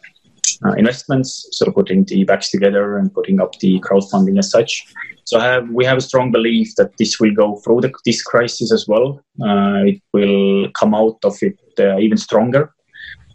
uh, 0.64 0.72
investments. 0.72 1.48
So 1.52 1.70
putting 1.70 2.04
the 2.04 2.24
backs 2.24 2.50
together 2.50 2.98
and 2.98 3.12
putting 3.12 3.40
up 3.40 3.58
the 3.58 3.80
crowdfunding 3.80 4.38
as 4.38 4.50
such. 4.50 4.84
So 5.24 5.38
have, 5.40 5.68
we 5.70 5.84
have 5.84 5.98
a 5.98 6.02
strong 6.02 6.30
belief 6.32 6.74
that 6.76 6.96
this 6.98 7.18
will 7.20 7.34
go 7.34 7.56
through 7.56 7.82
the, 7.82 7.92
this 8.04 8.22
crisis 8.22 8.72
as 8.72 8.86
well. 8.86 9.20
Uh, 9.40 9.82
it 9.86 10.02
will 10.12 10.70
come 10.72 10.94
out 10.94 11.18
of 11.24 11.36
it 11.42 11.58
uh, 11.78 11.98
even 11.98 12.16
stronger. 12.18 12.72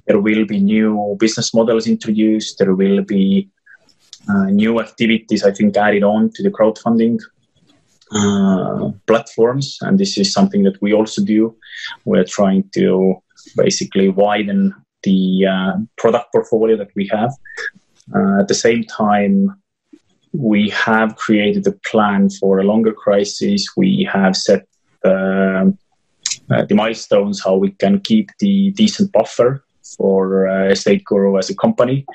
There 0.07 0.19
will 0.19 0.45
be 0.45 0.59
new 0.59 1.15
business 1.19 1.53
models 1.53 1.87
introduced. 1.87 2.57
There 2.57 2.73
will 2.75 3.03
be 3.03 3.49
uh, 4.29 4.45
new 4.45 4.79
activities, 4.79 5.43
I 5.43 5.51
think, 5.51 5.77
added 5.77 6.03
on 6.03 6.31
to 6.31 6.43
the 6.43 6.49
crowdfunding 6.49 7.19
uh, 8.11 8.91
platforms. 9.07 9.77
And 9.81 9.99
this 9.99 10.17
is 10.17 10.33
something 10.33 10.63
that 10.63 10.81
we 10.81 10.93
also 10.93 11.23
do. 11.23 11.55
We're 12.05 12.25
trying 12.25 12.69
to 12.75 13.21
basically 13.55 14.09
widen 14.09 14.73
the 15.03 15.45
uh, 15.45 15.73
product 15.97 16.31
portfolio 16.31 16.77
that 16.77 16.91
we 16.95 17.07
have. 17.07 17.31
Uh, 18.15 18.39
at 18.41 18.47
the 18.47 18.53
same 18.53 18.83
time, 18.83 19.55
we 20.33 20.69
have 20.69 21.15
created 21.15 21.67
a 21.67 21.73
plan 21.89 22.29
for 22.29 22.59
a 22.59 22.63
longer 22.63 22.93
crisis. 22.93 23.65
We 23.75 24.07
have 24.11 24.35
set 24.35 24.65
uh, 25.03 25.65
uh, 26.49 26.65
the 26.65 26.75
milestones 26.75 27.43
how 27.43 27.55
we 27.55 27.71
can 27.71 27.99
keep 27.99 28.29
the 28.39 28.71
decent 28.71 29.11
buffer 29.11 29.63
for 29.97 30.47
uh, 30.47 30.69
Estate 30.69 31.03
Guru 31.05 31.37
as 31.37 31.49
a 31.49 31.55
company 31.55 32.05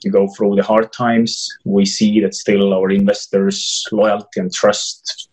to 0.00 0.10
go 0.10 0.28
through 0.28 0.56
the 0.56 0.62
hard 0.62 0.92
times. 0.92 1.48
We 1.64 1.84
see 1.84 2.20
that 2.20 2.34
still 2.34 2.72
our 2.72 2.90
investors' 2.90 3.86
loyalty 3.90 4.40
and 4.40 4.52
trust, 4.52 5.27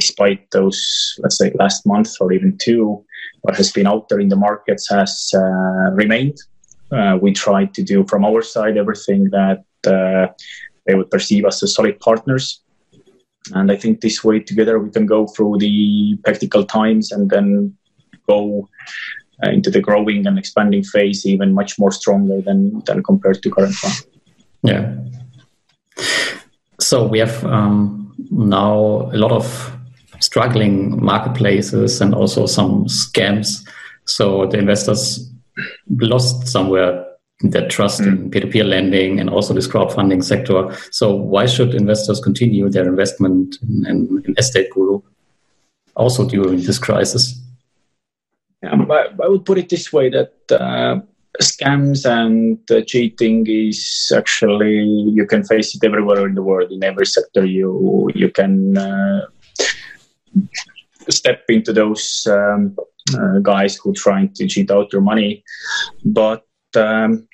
despite 0.00 0.40
those, 0.50 0.78
let's 1.22 1.38
say, 1.38 1.50
last 1.62 1.86
month 1.86 2.10
or 2.20 2.32
even 2.32 2.56
two, 2.58 3.04
what 3.42 3.56
has 3.56 3.72
been 3.72 3.86
out 3.86 4.08
there 4.08 4.20
in 4.20 4.28
the 4.28 4.36
markets 4.48 4.84
has 4.90 5.12
uh, 5.34 5.90
remained. 6.02 6.38
Uh, 6.92 7.18
we 7.20 7.32
try 7.32 7.66
to 7.76 7.82
do 7.82 8.04
from 8.10 8.24
our 8.24 8.42
side 8.42 8.76
everything 8.76 9.28
that 9.38 9.64
uh, 9.86 10.26
they 10.86 10.94
would 10.94 11.10
perceive 11.10 11.44
us 11.44 11.62
as 11.62 11.74
solid 11.74 11.98
partners. 12.00 12.62
And 13.54 13.72
I 13.72 13.76
think 13.76 14.00
this 14.00 14.22
way 14.24 14.40
together 14.40 14.78
we 14.78 14.90
can 14.90 15.06
go 15.06 15.26
through 15.26 15.58
the 15.58 16.18
practical 16.24 16.64
times 16.64 17.12
and 17.12 17.30
then 17.30 17.76
go 18.26 18.68
uh, 19.42 19.50
into 19.50 19.70
the 19.70 19.80
growing 19.80 20.26
and 20.26 20.38
expanding 20.38 20.84
phase 20.84 21.26
even 21.26 21.54
much 21.54 21.78
more 21.78 21.92
stronger 21.92 22.40
than 22.40 22.82
than 22.86 23.02
compared 23.02 23.42
to 23.42 23.50
current 23.50 23.76
one. 23.82 23.98
Yeah. 24.62 24.84
So 26.80 27.06
we 27.06 27.18
have 27.18 27.44
um, 27.44 28.14
now 28.30 29.10
a 29.12 29.18
lot 29.24 29.32
of 29.32 29.77
struggling 30.20 31.02
marketplaces 31.02 32.00
and 32.00 32.14
also 32.14 32.46
some 32.46 32.86
scams. 32.86 33.66
So 34.04 34.46
the 34.46 34.58
investors 34.58 35.30
lost 35.88 36.48
somewhere 36.48 37.04
their 37.40 37.68
trust 37.68 38.00
mm. 38.00 38.06
in 38.06 38.30
peer-to-peer 38.30 38.64
lending 38.64 39.20
and 39.20 39.30
also 39.30 39.54
this 39.54 39.68
crowdfunding 39.68 40.24
sector. 40.24 40.74
So 40.90 41.14
why 41.14 41.46
should 41.46 41.74
investors 41.74 42.20
continue 42.20 42.68
their 42.68 42.88
investment 42.88 43.58
in, 43.62 43.86
in, 43.86 44.22
in 44.26 44.34
Estate 44.36 44.70
Guru 44.72 45.00
also 45.94 46.28
during 46.28 46.62
this 46.62 46.78
crisis? 46.78 47.40
Um, 48.68 48.90
I, 48.90 49.06
I, 49.22 49.28
would 49.28 49.44
put 49.44 49.58
it 49.58 49.68
this 49.68 49.92
way 49.92 50.10
that 50.10 50.32
uh, 50.50 51.00
scams 51.40 52.04
and 52.04 52.58
uh, 52.70 52.80
cheating 52.84 53.46
is 53.46 54.12
actually 54.16 54.82
you 54.82 55.24
can 55.26 55.44
face 55.44 55.76
it 55.76 55.84
everywhere 55.84 56.26
in 56.26 56.34
the 56.34 56.42
world 56.42 56.72
in 56.72 56.82
every 56.82 57.06
sector 57.06 57.44
you 57.44 58.10
you 58.16 58.28
can 58.28 58.76
uh, 58.76 59.26
step 61.08 61.44
into 61.48 61.72
those 61.72 62.26
um, 62.30 62.76
uh, 63.18 63.38
guys 63.40 63.76
who 63.76 63.90
are 63.90 63.94
trying 63.94 64.32
to 64.34 64.46
cheat 64.46 64.70
out 64.70 64.92
your 64.92 65.02
money. 65.02 65.42
But 66.04 66.44
um, 66.76 67.28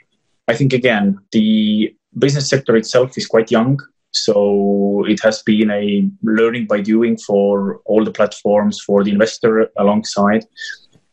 I 0.48 0.54
think 0.54 0.72
again 0.72 1.18
the 1.32 1.94
business 2.18 2.48
sector 2.48 2.76
itself 2.76 3.16
is 3.18 3.26
quite 3.26 3.50
young, 3.50 3.80
so 4.12 5.04
it 5.08 5.20
has 5.22 5.42
been 5.42 5.70
a 5.70 6.08
learning 6.22 6.66
by 6.66 6.80
doing 6.80 7.16
for 7.16 7.80
all 7.84 8.04
the 8.04 8.12
platforms 8.12 8.80
for 8.80 9.02
the 9.02 9.10
investor 9.10 9.68
alongside. 9.76 10.44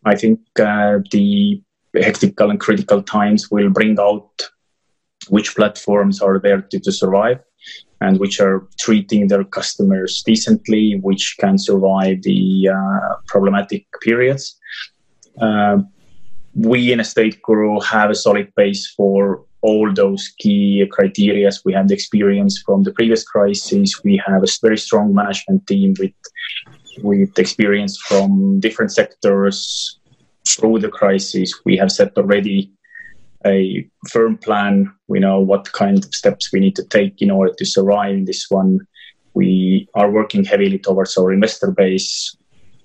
I 0.06 0.16
think 0.16 0.40
uh, 0.60 1.00
the 1.12 1.62
hectical 1.96 2.50
and 2.50 2.60
critical 2.60 3.04
times 3.04 3.52
will 3.52 3.70
bring 3.70 4.00
out 4.00 4.30
which 5.30 5.56
platforms 5.56 6.22
are 6.22 6.40
there 6.40 6.62
to, 6.62 6.80
to 6.80 6.92
survive 6.92 7.40
and 8.02 8.20
which 8.20 8.40
are 8.40 8.68
treating 8.80 9.28
their 9.28 9.44
customers 9.44 10.24
decently, 10.26 11.00
which 11.02 11.36
can 11.40 11.58
survive 11.58 12.22
the 12.24 12.70
uh, 12.70 13.16
problematic 13.28 13.86
periods. 14.02 14.58
Uh, 15.40 15.78
we 16.56 16.92
in 16.92 17.00
Estate 17.00 17.42
Guru 17.44 17.80
have 17.80 18.10
a 18.10 18.16
solid 18.16 18.52
base 18.56 18.92
for 18.98 19.46
all 19.62 19.94
those 19.94 20.28
key 20.40 20.86
criteria. 20.92 21.50
We 21.64 21.74
have 21.74 21.88
the 21.88 21.94
experience 21.94 22.62
from 22.66 22.84
the 22.84 22.92
previous 22.92 23.24
crisis. 23.24 24.04
We 24.04 24.22
have 24.26 24.44
a 24.44 24.48
very 24.62 24.78
strong 24.78 25.14
management 25.14 25.68
team 25.68 25.94
with 26.00 26.14
with 27.04 27.40
experience 27.40 27.98
from 27.98 28.60
different 28.60 28.92
sectors 28.92 30.00
through 30.48 30.80
the 30.80 30.90
crisis. 30.90 31.54
We 31.64 31.78
have 31.78 31.92
set 31.92 32.18
already 32.18 32.72
a 33.46 33.88
firm 34.10 34.38
plan. 34.38 34.92
We 35.08 35.20
know 35.20 35.40
what 35.40 35.72
kind 35.72 35.98
of 35.98 36.14
steps 36.14 36.52
we 36.52 36.60
need 36.60 36.76
to 36.76 36.86
take 36.86 37.22
in 37.22 37.32
order 37.32 37.54
to 37.58 37.66
survive 37.66 38.26
this 38.26 38.46
one. 38.50 38.80
We 39.34 39.88
are 39.94 40.12
working 40.12 40.44
heavily 40.44 40.80
towards 40.80 41.18
our 41.18 41.32
investor 41.32 41.72
base. 41.72 42.36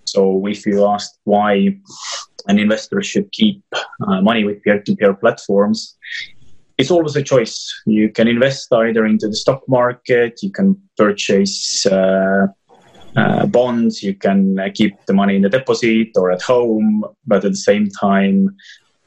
So 0.04 0.46
if 0.46 0.64
you 0.64 0.86
asked 0.86 1.18
why 1.24 1.76
an 2.46 2.58
investor 2.58 3.02
should 3.02 3.30
keep 3.32 3.62
uh, 3.74 4.20
money 4.20 4.44
with 4.44 4.62
peer-to-peer 4.62 5.14
platforms, 5.14 5.96
it's 6.78 6.90
always 6.90 7.16
a 7.16 7.22
choice. 7.22 7.72
You 7.86 8.10
can 8.10 8.28
invest 8.28 8.72
either 8.72 9.04
into 9.04 9.28
the 9.28 9.36
stock 9.36 9.62
market, 9.68 10.42
you 10.42 10.52
can 10.52 10.80
purchase 10.96 11.86
uh, 11.86 12.46
uh, 13.16 13.46
bonds, 13.46 14.02
you 14.02 14.14
can 14.14 14.58
uh, 14.58 14.68
keep 14.72 14.94
the 15.06 15.14
money 15.14 15.36
in 15.36 15.42
the 15.42 15.48
deposit 15.48 16.08
or 16.16 16.30
at 16.30 16.42
home, 16.42 17.02
but 17.26 17.44
at 17.44 17.52
the 17.52 17.56
same 17.56 17.88
time, 17.88 18.54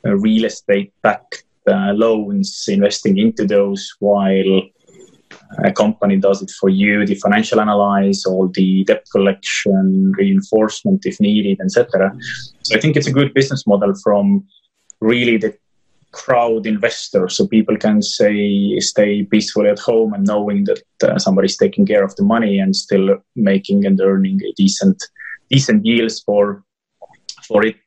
real 0.04 0.46
estate 0.46 0.94
backed 1.02 1.44
uh, 1.68 1.94
loans, 1.94 2.66
investing 2.68 3.18
into 3.18 3.46
those 3.46 3.96
while 4.00 4.62
a 5.64 5.72
company 5.72 6.18
does 6.18 6.42
it 6.42 6.52
for 6.60 6.70
you, 6.70 7.06
the 7.06 7.16
financial 7.16 7.60
analyze, 7.60 8.26
all 8.26 8.48
the 8.48 8.84
debt 8.86 9.06
collection, 9.12 10.12
reinforcement 10.18 11.06
if 11.06 11.20
needed, 11.20 11.60
etc. 11.62 12.16
So 12.64 12.76
I 12.76 12.80
think 12.80 12.96
it's 12.96 13.08
a 13.08 13.14
good 13.14 13.34
business 13.34 13.66
model 13.66 13.94
from 14.04 14.46
really 15.00 15.38
the 15.38 15.58
crowd 16.12 16.66
investor 16.66 17.30
so 17.30 17.48
people 17.48 17.78
can 17.78 18.02
say 18.02 18.80
stay 18.80 19.24
peacefully 19.24 19.70
at 19.70 19.78
home 19.78 20.14
and 20.14 20.26
knowing 20.26 20.64
that 20.64 20.82
uh, 21.04 21.20
somebody's 21.20 21.58
taking 21.58 21.86
care 21.86 22.04
of 22.04 22.16
the 22.16 22.24
money 22.24 22.58
and 22.58 22.76
still 22.76 23.18
making 23.36 23.86
and 23.86 24.02
earning 24.02 24.40
a 24.44 24.52
decent 24.54 25.04
decent 25.50 25.86
yields 25.86 26.20
for 26.22 26.64
for 27.50 27.66
it 27.66 27.84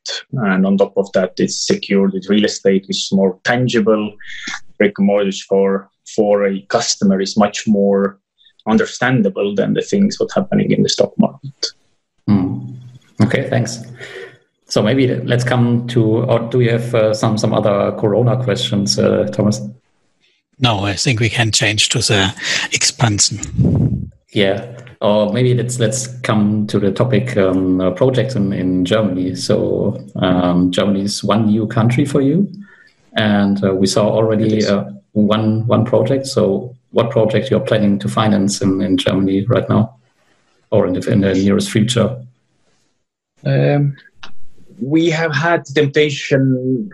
and 0.49 0.65
on 0.67 0.77
top 0.77 0.93
of 0.97 1.11
that 1.13 1.33
it's 1.37 1.67
secured 1.71 2.13
with 2.13 2.29
real 2.29 2.45
estate 2.45 2.85
which 2.87 3.03
is 3.05 3.17
more 3.19 3.39
tangible 3.43 4.05
brick 4.77 4.99
mortgage 4.99 5.43
for 5.49 5.89
for 6.15 6.45
a 6.45 6.61
customer 6.77 7.21
is 7.21 7.37
much 7.45 7.67
more 7.67 8.19
understandable 8.67 9.55
than 9.55 9.73
the 9.73 9.85
things 9.91 10.19
what 10.19 10.29
happening 10.35 10.71
in 10.71 10.83
the 10.83 10.89
stock 10.89 11.13
market 11.17 11.59
mm. 12.29 12.75
okay 13.25 13.49
thanks 13.49 13.79
so 14.73 14.81
maybe 14.81 15.05
let's 15.07 15.43
come 15.43 15.85
to, 15.89 16.23
or 16.23 16.39
do 16.49 16.61
you 16.61 16.71
have 16.71 16.95
uh, 16.95 17.13
some 17.13 17.37
some 17.37 17.53
other 17.53 17.91
Corona 17.99 18.43
questions, 18.43 18.97
uh, 18.97 19.29
Thomas? 19.31 19.61
No, 20.59 20.79
I 20.79 20.95
think 20.95 21.19
we 21.19 21.29
can 21.29 21.51
change 21.51 21.89
to 21.89 21.99
the 21.99 22.33
expansion. 22.71 24.02
Yeah, 24.33 24.81
or 24.99 25.31
maybe 25.31 25.53
let's 25.53 25.79
let's 25.79 26.07
come 26.21 26.65
to 26.67 26.79
the 26.79 26.91
topic 26.91 27.37
um, 27.37 27.79
uh, 27.79 27.91
projects 27.91 28.35
in, 28.35 28.51
in 28.51 28.83
Germany. 28.83 29.35
So 29.35 30.03
um, 30.15 30.71
Germany 30.71 31.03
is 31.03 31.23
one 31.23 31.45
new 31.45 31.67
country 31.67 32.03
for 32.03 32.19
you, 32.19 32.51
and 33.15 33.63
uh, 33.63 33.75
we 33.75 33.85
saw 33.85 34.09
already 34.09 34.65
uh, 34.65 34.85
one 35.11 35.67
one 35.67 35.85
project. 35.85 36.25
So 36.25 36.75
what 36.91 37.11
project 37.11 37.51
you're 37.51 37.59
planning 37.59 37.99
to 37.99 38.09
finance 38.09 38.61
in, 38.61 38.81
in 38.81 38.97
Germany 38.97 39.45
right 39.45 39.69
now, 39.69 39.97
or 40.71 40.87
in 40.87 40.93
the, 40.93 41.11
in 41.11 41.21
the 41.21 41.33
nearest 41.35 41.69
future? 41.69 42.19
Um, 43.45 43.95
we 44.81 45.11
have 45.11 45.35
had 45.35 45.65
temptation 45.65 46.89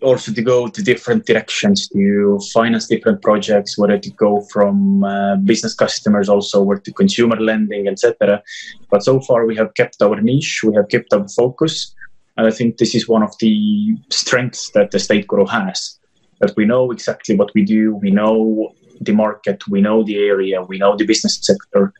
also 0.00 0.32
to 0.32 0.42
go 0.42 0.68
to 0.68 0.82
different 0.82 1.26
directions 1.26 1.88
to 1.88 2.38
finance 2.52 2.86
different 2.86 3.20
projects 3.22 3.76
whether 3.76 3.98
to 3.98 4.10
go 4.10 4.40
from 4.52 5.02
uh, 5.04 5.36
business 5.36 5.74
customers 5.74 6.28
also 6.28 6.62
or 6.62 6.78
to 6.78 6.92
consumer 6.92 7.36
lending 7.36 7.88
etc 7.88 8.42
but 8.90 9.02
so 9.02 9.20
far 9.20 9.46
we 9.46 9.56
have 9.56 9.74
kept 9.74 10.00
our 10.00 10.20
niche 10.20 10.60
we 10.64 10.74
have 10.74 10.88
kept 10.88 11.12
our 11.12 11.26
focus 11.28 11.94
and 12.36 12.46
i 12.46 12.50
think 12.50 12.76
this 12.76 12.94
is 12.94 13.08
one 13.08 13.22
of 13.22 13.34
the 13.40 13.96
strengths 14.10 14.70
that 14.70 14.90
the 14.90 14.96
Estate 14.98 15.26
Guru 15.26 15.46
has 15.46 15.98
that 16.40 16.54
we 16.56 16.64
know 16.64 16.92
exactly 16.92 17.34
what 17.34 17.52
we 17.54 17.64
do 17.64 17.94
we 17.96 18.10
know 18.10 18.72
the 19.00 19.12
market 19.12 19.66
we 19.68 19.80
know 19.80 20.04
the 20.04 20.18
area 20.18 20.62
we 20.62 20.78
know 20.78 20.96
the 20.96 21.06
business 21.06 21.38
sector 21.42 21.92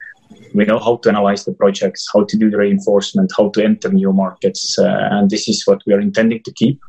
we 0.54 0.64
know 0.64 0.78
how 0.78 0.96
to 0.98 1.08
analyze 1.08 1.44
the 1.44 1.52
projects, 1.52 2.06
how 2.12 2.24
to 2.24 2.36
do 2.36 2.50
the 2.50 2.58
reinforcement, 2.58 3.32
how 3.36 3.48
to 3.50 3.62
enter 3.62 3.90
new 3.90 4.12
markets, 4.12 4.78
uh, 4.78 5.08
and 5.10 5.30
this 5.30 5.48
is 5.48 5.66
what 5.66 5.82
we 5.86 5.92
are 5.92 6.00
intending 6.00 6.42
to 6.44 6.52
keep. 6.52 6.80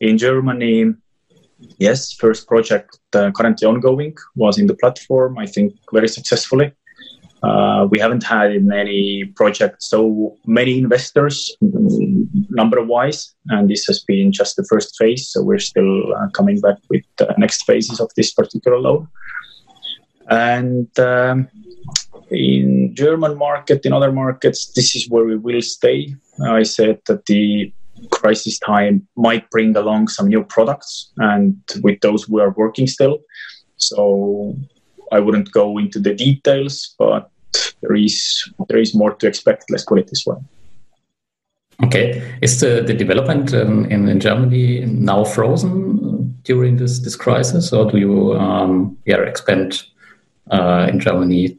In 0.00 0.18
Germany, 0.18 0.94
yes, 1.78 2.12
first 2.12 2.46
project 2.46 2.98
uh, 3.14 3.30
currently 3.32 3.66
ongoing 3.66 4.16
was 4.36 4.58
in 4.58 4.66
the 4.66 4.74
platform. 4.74 5.38
I 5.38 5.46
think 5.46 5.74
very 5.92 6.08
successfully. 6.08 6.72
Uh, 7.42 7.86
we 7.90 8.00
haven't 8.00 8.24
had 8.24 8.52
in 8.52 8.72
any 8.72 9.24
project 9.36 9.80
so 9.82 10.36
many 10.46 10.78
investors 10.78 11.56
number 11.60 12.82
wise, 12.82 13.32
and 13.48 13.70
this 13.70 13.84
has 13.86 14.02
been 14.02 14.32
just 14.32 14.56
the 14.56 14.64
first 14.64 14.96
phase. 14.98 15.28
So 15.28 15.42
we're 15.42 15.60
still 15.60 16.14
uh, 16.14 16.28
coming 16.30 16.60
back 16.60 16.78
with 16.90 17.04
the 17.16 17.32
next 17.38 17.64
phases 17.64 18.00
of 18.00 18.10
this 18.16 18.32
particular 18.34 18.78
loan. 18.78 19.06
And 20.28 20.88
um, 20.98 21.48
in 22.30 22.94
German 22.94 23.38
market, 23.38 23.86
in 23.86 23.92
other 23.92 24.12
markets, 24.12 24.72
this 24.74 24.96
is 24.96 25.08
where 25.08 25.24
we 25.24 25.36
will 25.36 25.62
stay. 25.62 26.14
I 26.44 26.64
said 26.64 27.00
that 27.06 27.26
the 27.26 27.72
crisis 28.10 28.58
time 28.58 29.06
might 29.16 29.48
bring 29.50 29.76
along 29.76 30.08
some 30.08 30.28
new 30.28 30.44
products, 30.44 31.12
and 31.16 31.56
with 31.82 32.00
those 32.00 32.28
we 32.28 32.40
are 32.40 32.50
working 32.50 32.86
still. 32.86 33.18
So 33.76 34.56
I 35.12 35.20
wouldn't 35.20 35.52
go 35.52 35.78
into 35.78 35.98
the 36.00 36.14
details, 36.14 36.94
but 36.98 37.30
there 37.80 37.94
is 37.94 38.48
there 38.68 38.78
is 38.78 38.94
more 38.94 39.14
to 39.14 39.26
expect. 39.26 39.70
Let's 39.70 39.84
put 39.84 39.98
it 39.98 40.08
this 40.08 40.26
way. 40.26 40.36
Okay, 41.84 42.38
is 42.42 42.58
the, 42.60 42.82
the 42.84 42.92
development 42.92 43.52
in, 43.52 43.90
in, 43.92 44.08
in 44.08 44.18
Germany 44.18 44.84
now 44.84 45.22
frozen 45.24 46.36
during 46.42 46.76
this 46.76 46.98
this 46.98 47.14
crisis, 47.14 47.72
or 47.72 47.90
do 47.90 47.98
you 47.98 48.34
um, 48.34 48.96
yeah 49.06 49.22
expand 49.22 49.84
uh, 50.50 50.88
in 50.90 50.98
Germany 50.98 51.56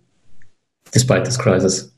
despite 0.91 1.25
this 1.25 1.37
crisis? 1.37 1.89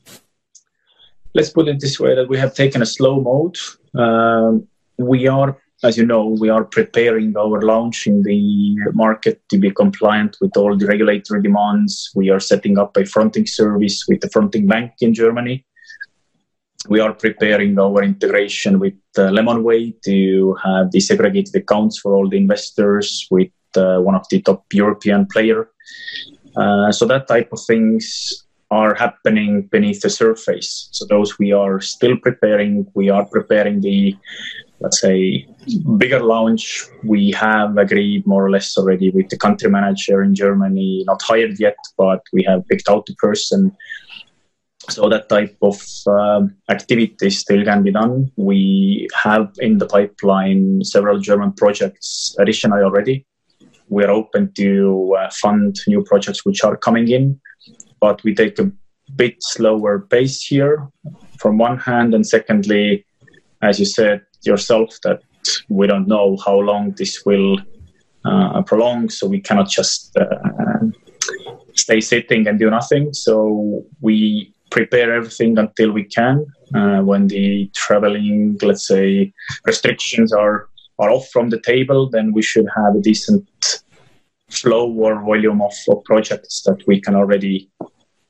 Let's 1.34 1.50
put 1.50 1.68
it 1.68 1.80
this 1.80 1.98
way: 1.98 2.14
that 2.14 2.28
we 2.28 2.38
have 2.38 2.54
taken 2.54 2.82
a 2.82 2.86
slow 2.86 3.20
mode. 3.20 3.56
Um, 3.94 4.66
we 4.98 5.26
are, 5.26 5.56
as 5.82 5.96
you 5.96 6.04
know, 6.04 6.26
we 6.26 6.50
are 6.50 6.64
preparing 6.64 7.34
our 7.36 7.62
launch 7.62 8.06
in 8.06 8.22
the 8.22 8.76
market 8.92 9.40
to 9.50 9.58
be 9.58 9.70
compliant 9.70 10.36
with 10.40 10.56
all 10.56 10.76
the 10.76 10.86
regulatory 10.86 11.42
demands. 11.42 12.10
We 12.14 12.30
are 12.30 12.40
setting 12.40 12.78
up 12.78 12.96
a 12.96 13.06
fronting 13.06 13.46
service 13.46 14.04
with 14.08 14.20
the 14.20 14.28
fronting 14.28 14.66
bank 14.66 14.92
in 15.00 15.14
Germany. 15.14 15.64
We 16.88 17.00
are 17.00 17.14
preparing 17.14 17.78
our 17.78 18.02
integration 18.02 18.78
with 18.78 18.94
uh, 19.16 19.30
Lemonway 19.30 19.94
to 20.02 20.56
have 20.64 20.90
the 20.90 21.00
segregated 21.00 21.54
accounts 21.54 21.98
for 22.00 22.14
all 22.14 22.28
the 22.28 22.36
investors 22.36 23.26
with 23.30 23.52
uh, 23.76 23.98
one 23.98 24.16
of 24.16 24.26
the 24.30 24.42
top 24.42 24.64
European 24.72 25.26
player. 25.26 25.70
Uh, 26.56 26.92
so 26.92 27.06
that 27.06 27.28
type 27.28 27.50
of 27.52 27.60
things 27.66 28.44
are 28.72 28.94
happening 28.94 29.68
beneath 29.70 30.00
the 30.00 30.08
surface. 30.08 30.88
So 30.92 31.04
those 31.04 31.38
we 31.38 31.52
are 31.52 31.78
still 31.80 32.16
preparing. 32.16 32.86
We 32.94 33.10
are 33.10 33.26
preparing 33.26 33.82
the, 33.82 34.16
let's 34.80 34.98
say, 34.98 35.46
bigger 35.98 36.20
launch. 36.20 36.86
We 37.04 37.32
have 37.32 37.76
agreed 37.76 38.26
more 38.26 38.46
or 38.46 38.50
less 38.50 38.78
already 38.78 39.10
with 39.10 39.28
the 39.28 39.36
country 39.36 39.68
manager 39.68 40.22
in 40.22 40.34
Germany, 40.34 41.04
not 41.06 41.20
hired 41.20 41.60
yet, 41.60 41.76
but 41.98 42.22
we 42.32 42.42
have 42.44 42.66
picked 42.66 42.88
out 42.88 43.04
the 43.04 43.14
person. 43.16 43.76
So 44.88 45.06
that 45.10 45.28
type 45.28 45.54
of 45.60 45.78
um, 46.06 46.56
activity 46.70 47.28
still 47.28 47.62
can 47.64 47.82
be 47.82 47.92
done. 47.92 48.32
We 48.36 49.06
have 49.14 49.52
in 49.58 49.76
the 49.78 49.86
pipeline 49.86 50.82
several 50.82 51.18
German 51.20 51.52
projects 51.52 52.34
additionally 52.38 52.82
already. 52.82 53.26
We 53.90 54.02
are 54.04 54.10
open 54.10 54.50
to 54.54 55.14
uh, 55.18 55.30
fund 55.30 55.76
new 55.86 56.02
projects 56.04 56.46
which 56.46 56.64
are 56.64 56.78
coming 56.78 57.08
in 57.08 57.38
but 58.02 58.22
we 58.24 58.34
take 58.34 58.58
a 58.58 58.70
bit 59.16 59.36
slower 59.38 60.00
pace 60.00 60.42
here 60.42 60.88
from 61.38 61.56
one 61.56 61.78
hand. 61.78 62.14
And 62.14 62.26
secondly 62.26 63.06
as 63.62 63.78
you 63.78 63.86
said 63.86 64.20
yourself 64.42 64.98
that 65.04 65.20
we 65.68 65.86
don't 65.86 66.08
know 66.08 66.36
how 66.44 66.58
long 66.58 66.94
this 66.98 67.24
will 67.24 67.58
uh, 68.24 68.60
prolong. 68.62 69.08
So 69.08 69.26
we 69.28 69.40
cannot 69.40 69.68
just 69.70 70.16
uh, 70.16 70.86
stay 71.74 72.00
sitting 72.00 72.46
and 72.48 72.58
do 72.58 72.68
nothing. 72.70 73.12
So 73.12 73.84
we 74.00 74.52
prepare 74.70 75.14
everything 75.14 75.58
until 75.58 75.92
we 75.92 76.04
can 76.04 76.44
uh, 76.74 77.00
when 77.02 77.28
the 77.28 77.70
traveling 77.74 78.58
let's 78.62 78.86
say 78.88 79.32
restrictions 79.66 80.32
are 80.32 80.68
are 80.98 81.10
off 81.10 81.28
from 81.28 81.50
the 81.50 81.60
table 81.60 82.08
then 82.08 82.32
we 82.32 82.40
should 82.40 82.66
have 82.74 82.94
a 82.96 83.00
decent 83.00 83.46
flow 84.52 84.90
or 84.92 85.22
volume 85.24 85.60
of, 85.62 85.74
of 85.88 86.04
projects 86.04 86.62
that 86.62 86.86
we 86.86 87.00
can 87.00 87.14
already 87.14 87.70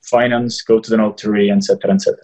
finance, 0.02 0.62
go 0.62 0.80
to 0.80 0.90
the 0.90 0.96
notary, 0.96 1.50
etc., 1.50 1.92
etc. 1.92 2.18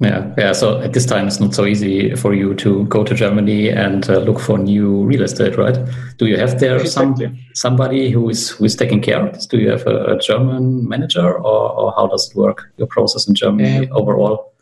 Yeah, 0.00 0.32
yeah. 0.38 0.52
So 0.52 0.80
at 0.80 0.92
this 0.92 1.06
time, 1.06 1.26
it's 1.26 1.40
not 1.40 1.54
so 1.54 1.66
easy 1.66 2.14
for 2.14 2.32
you 2.32 2.54
to 2.54 2.84
go 2.84 3.02
to 3.02 3.14
Germany 3.14 3.68
and 3.68 4.08
uh, 4.08 4.18
look 4.18 4.38
for 4.38 4.56
new 4.56 5.02
real 5.04 5.22
estate, 5.22 5.56
right? 5.56 5.76
Do 6.18 6.26
you 6.26 6.36
have 6.38 6.60
there 6.60 6.76
exactly. 6.76 7.26
some 7.26 7.38
somebody 7.54 8.10
who 8.10 8.30
is 8.30 8.50
who 8.50 8.64
is 8.64 8.76
taking 8.76 9.02
care 9.02 9.26
of 9.26 9.34
this? 9.34 9.46
Do 9.46 9.58
you 9.58 9.70
have 9.70 9.84
a, 9.88 10.14
a 10.14 10.18
German 10.20 10.88
manager, 10.88 11.28
or, 11.38 11.72
or, 11.72 11.92
how 11.96 12.06
does 12.06 12.30
it 12.30 12.36
work? 12.36 12.70
Your 12.76 12.86
process 12.86 13.26
in 13.26 13.34
Germany 13.34 13.88
um, 13.88 13.96
overall? 13.96 14.52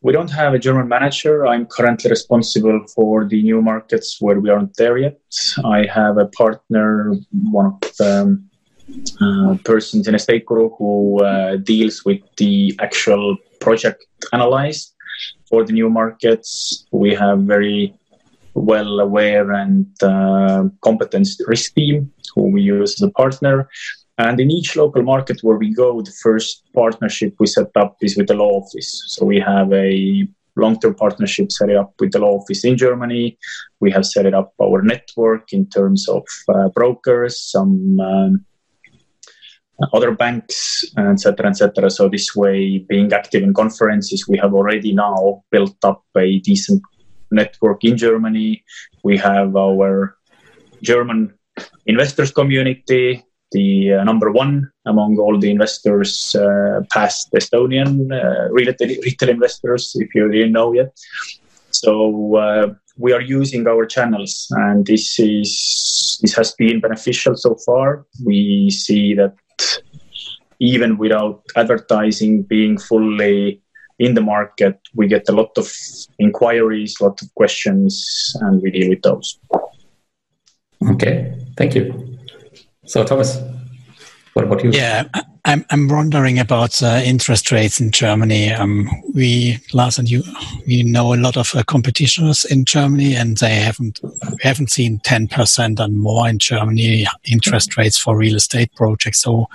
We 0.00 0.12
don't 0.12 0.30
have 0.30 0.54
a 0.54 0.58
German 0.58 0.88
manager. 0.88 1.46
I'm 1.46 1.66
currently 1.66 2.08
responsible 2.10 2.86
for 2.94 3.24
the 3.24 3.42
new 3.42 3.60
markets 3.60 4.18
where 4.20 4.38
we 4.38 4.48
aren't 4.48 4.76
there 4.76 4.96
yet. 4.96 5.20
I 5.64 5.86
have 5.86 6.18
a 6.18 6.26
partner, 6.26 7.14
one 7.32 7.66
of 7.66 7.96
them 7.96 8.48
uh, 9.20 9.56
persons 9.64 10.06
in 10.06 10.14
Estate 10.14 10.46
Guru 10.46 10.70
who 10.76 11.22
uh, 11.22 11.56
deals 11.56 12.04
with 12.04 12.20
the 12.36 12.78
actual 12.80 13.36
project 13.60 14.04
analyze 14.32 14.94
for 15.48 15.64
the 15.64 15.72
new 15.72 15.90
markets. 15.90 16.86
We 16.92 17.14
have 17.14 17.40
very 17.40 17.94
well 18.54 19.00
aware 19.00 19.52
and 19.52 19.86
uh, 20.02 20.64
competent 20.82 21.28
risk 21.46 21.74
team 21.74 22.12
who 22.34 22.50
we 22.52 22.62
use 22.62 22.94
as 22.94 23.08
a 23.08 23.10
partner. 23.10 23.68
And 24.18 24.40
in 24.40 24.50
each 24.50 24.74
local 24.76 25.02
market 25.02 25.40
where 25.42 25.56
we 25.56 25.72
go, 25.72 26.02
the 26.02 26.12
first 26.22 26.64
partnership 26.74 27.34
we 27.38 27.46
set 27.46 27.70
up 27.76 27.96
is 28.02 28.16
with 28.16 28.26
the 28.26 28.34
law 28.34 28.60
office. 28.60 29.04
So 29.06 29.24
we 29.24 29.38
have 29.38 29.72
a 29.72 30.26
long-term 30.56 30.96
partnership 30.96 31.52
set 31.52 31.70
up 31.70 31.94
with 32.00 32.10
the 32.10 32.18
law 32.18 32.38
office 32.38 32.64
in 32.64 32.76
Germany. 32.76 33.38
We 33.78 33.92
have 33.92 34.04
set 34.04 34.26
up 34.34 34.52
our 34.60 34.82
network 34.82 35.52
in 35.52 35.66
terms 35.70 36.08
of 36.08 36.26
uh, 36.48 36.68
brokers, 36.70 37.40
some 37.40 38.00
um, 38.00 38.44
other 39.92 40.10
banks, 40.10 40.84
etc., 40.96 41.50
etc. 41.50 41.88
So 41.88 42.08
this 42.08 42.34
way, 42.34 42.78
being 42.78 43.12
active 43.12 43.44
in 43.44 43.54
conferences, 43.54 44.26
we 44.26 44.36
have 44.38 44.52
already 44.52 44.92
now 44.92 45.44
built 45.52 45.76
up 45.84 46.02
a 46.16 46.40
decent 46.40 46.82
network 47.30 47.84
in 47.84 47.96
Germany. 47.96 48.64
We 49.04 49.16
have 49.18 49.54
our 49.54 50.16
German 50.82 51.34
investors 51.86 52.32
community, 52.32 53.24
the 53.52 53.94
uh, 53.94 54.04
number 54.04 54.30
one 54.30 54.70
among 54.86 55.18
all 55.18 55.38
the 55.38 55.50
investors 55.50 56.34
uh, 56.34 56.80
past 56.90 57.30
Estonian 57.32 58.10
uh, 58.12 58.48
retail, 58.50 58.88
retail 59.02 59.28
investors, 59.28 59.92
if 59.96 60.14
you 60.14 60.30
didn't 60.30 60.52
know 60.52 60.72
yet. 60.72 60.92
So 61.70 62.36
uh, 62.36 62.74
we 62.96 63.12
are 63.12 63.20
using 63.20 63.66
our 63.66 63.86
channels, 63.86 64.48
and 64.50 64.86
this 64.86 65.18
is 65.18 66.18
this 66.22 66.34
has 66.34 66.52
been 66.52 66.80
beneficial 66.80 67.36
so 67.36 67.56
far. 67.66 68.06
We 68.24 68.70
see 68.70 69.14
that 69.14 69.34
even 70.58 70.98
without 70.98 71.42
advertising 71.56 72.42
being 72.42 72.78
fully 72.78 73.62
in 73.98 74.14
the 74.14 74.20
market, 74.20 74.78
we 74.94 75.06
get 75.06 75.28
a 75.28 75.32
lot 75.32 75.56
of 75.56 75.72
inquiries, 76.18 76.96
a 77.00 77.04
lot 77.04 77.22
of 77.22 77.32
questions, 77.34 78.34
and 78.40 78.62
we 78.62 78.70
deal 78.70 78.88
with 78.88 79.02
those. 79.02 79.38
Okay, 80.90 81.34
thank 81.56 81.74
you. 81.74 82.07
So, 82.88 83.04
Thomas, 83.04 83.38
what 84.32 84.46
about 84.46 84.64
you? 84.64 84.70
Yeah, 84.70 85.04
I'm 85.44 85.62
I'm 85.68 85.88
wondering 85.88 86.38
about 86.38 86.82
uh, 86.82 87.02
interest 87.04 87.52
rates 87.52 87.80
in 87.80 87.90
Germany. 87.90 88.50
Um, 88.50 88.88
we 89.14 89.58
Lars 89.74 89.98
and 89.98 90.08
you, 90.08 90.22
we 90.66 90.84
know 90.84 91.12
a 91.12 91.16
lot 91.16 91.36
of 91.36 91.54
uh, 91.54 91.62
competitors 91.64 92.46
in 92.46 92.64
Germany, 92.64 93.14
and 93.14 93.36
they 93.36 93.56
haven't 93.56 94.00
we 94.02 94.38
haven't 94.40 94.70
seen 94.70 95.00
ten 95.04 95.28
percent 95.28 95.78
and 95.80 95.98
more 95.98 96.26
in 96.26 96.38
Germany 96.38 97.06
interest 97.30 97.76
rates 97.76 97.98
for 97.98 98.16
real 98.16 98.36
estate 98.36 98.74
projects. 98.74 99.20
So 99.20 99.48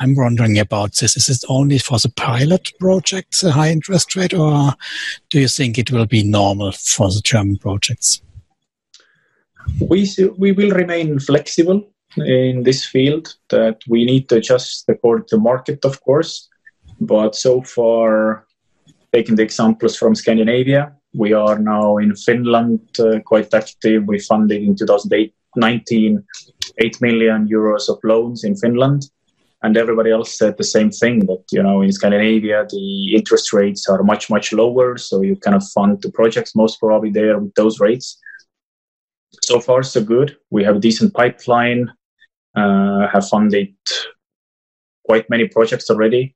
I'm 0.00 0.16
wondering 0.16 0.58
about 0.58 0.96
this. 0.96 1.16
Is 1.16 1.28
it 1.28 1.44
only 1.48 1.78
for 1.78 2.00
the 2.00 2.08
pilot 2.16 2.72
projects, 2.80 3.44
a 3.44 3.52
high 3.52 3.70
interest 3.70 4.16
rate, 4.16 4.34
or 4.34 4.72
do 5.28 5.38
you 5.38 5.46
think 5.46 5.78
it 5.78 5.92
will 5.92 6.06
be 6.06 6.24
normal 6.24 6.72
for 6.72 7.08
the 7.08 7.20
German 7.22 7.56
projects? 7.58 8.20
We, 9.78 10.10
we 10.36 10.50
will 10.50 10.70
remain 10.70 11.20
flexible 11.20 11.88
in 12.16 12.62
this 12.62 12.84
field 12.84 13.34
that 13.48 13.78
we 13.88 14.04
need 14.04 14.28
to 14.28 14.36
adjust 14.36 14.84
according 14.88 15.26
to 15.28 15.38
market, 15.38 15.84
of 15.84 16.02
course. 16.02 16.48
But 17.00 17.34
so 17.34 17.62
far, 17.62 18.46
taking 19.12 19.36
the 19.36 19.42
examples 19.42 19.96
from 19.96 20.14
Scandinavia, 20.14 20.92
we 21.14 21.32
are 21.32 21.58
now 21.58 21.96
in 21.98 22.14
Finland 22.14 22.80
uh, 22.98 23.20
quite 23.20 23.52
active. 23.54 24.06
We 24.06 24.20
funded 24.20 24.62
in 24.62 24.76
2019 24.76 26.24
8 26.78 27.00
million 27.00 27.48
euros 27.48 27.88
of 27.88 27.98
loans 28.04 28.44
in 28.44 28.56
Finland 28.56 29.10
and 29.62 29.76
everybody 29.76 30.10
else 30.10 30.38
said 30.38 30.56
the 30.56 30.64
same 30.64 30.90
thing 30.90 31.20
that 31.26 31.44
you 31.52 31.62
know 31.62 31.82
in 31.82 31.92
Scandinavia 31.92 32.66
the 32.68 33.14
interest 33.14 33.52
rates 33.52 33.88
are 33.88 34.02
much 34.02 34.30
much 34.30 34.52
lower, 34.52 34.96
so 34.96 35.22
you 35.22 35.36
kind 35.36 35.56
of 35.56 35.66
fund 35.74 36.00
the 36.02 36.10
projects 36.10 36.54
most 36.54 36.78
probably 36.80 37.10
there 37.10 37.38
with 37.38 37.54
those 37.54 37.80
rates. 37.80 38.18
So 39.42 39.60
far, 39.60 39.82
so 39.82 40.02
good. 40.02 40.36
We 40.50 40.64
have 40.64 40.76
a 40.76 40.80
decent 40.80 41.14
pipeline. 41.14 41.90
Uh, 42.56 43.06
have 43.08 43.28
funded 43.28 43.72
quite 45.06 45.30
many 45.30 45.46
projects 45.46 45.88
already. 45.88 46.34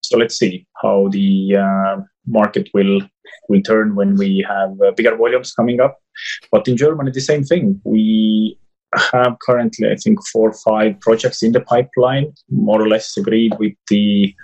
So 0.00 0.18
let's 0.18 0.36
see 0.36 0.66
how 0.82 1.08
the 1.12 1.56
uh, 1.56 2.00
market 2.26 2.68
will 2.74 3.00
will 3.48 3.62
turn 3.62 3.94
when 3.94 4.16
we 4.16 4.44
have 4.48 4.72
uh, 4.80 4.90
bigger 4.96 5.16
volumes 5.16 5.54
coming 5.54 5.80
up. 5.80 5.98
But 6.50 6.66
in 6.66 6.76
Germany, 6.76 7.12
the 7.12 7.20
same 7.20 7.44
thing. 7.44 7.80
We 7.84 8.58
have 9.12 9.36
currently, 9.40 9.88
I 9.90 9.96
think, 9.96 10.18
four 10.32 10.50
or 10.50 10.58
five 10.64 10.98
projects 11.00 11.42
in 11.42 11.52
the 11.52 11.60
pipeline, 11.60 12.32
more 12.50 12.82
or 12.82 12.88
less 12.88 13.16
agreed 13.16 13.54
with 13.58 13.74
the 13.88 14.34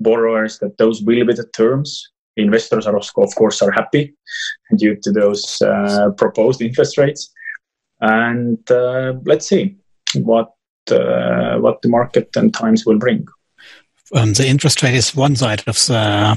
borrowers 0.00 0.58
that 0.60 0.78
those 0.78 1.02
will 1.02 1.26
be 1.26 1.34
the 1.34 1.46
terms. 1.54 2.10
Investors 2.36 2.86
are, 2.86 2.96
of 2.96 3.14
course, 3.14 3.62
are 3.62 3.70
happy 3.70 4.16
due 4.76 4.96
to 5.02 5.12
those 5.12 5.60
uh, 5.62 6.10
proposed 6.16 6.62
interest 6.62 6.98
rates. 6.98 7.30
And 8.00 8.58
uh, 8.70 9.14
let's 9.24 9.46
see 9.46 9.76
what 10.14 10.53
what 10.90 11.82
the 11.82 11.88
market 11.88 12.30
and 12.36 12.52
times 12.52 12.84
will 12.84 12.98
bring. 12.98 13.26
Um, 14.14 14.34
the 14.34 14.46
interest 14.46 14.82
rate 14.82 14.94
is 14.94 15.16
one 15.16 15.34
side 15.34 15.62
of 15.66 15.76
the, 15.86 16.36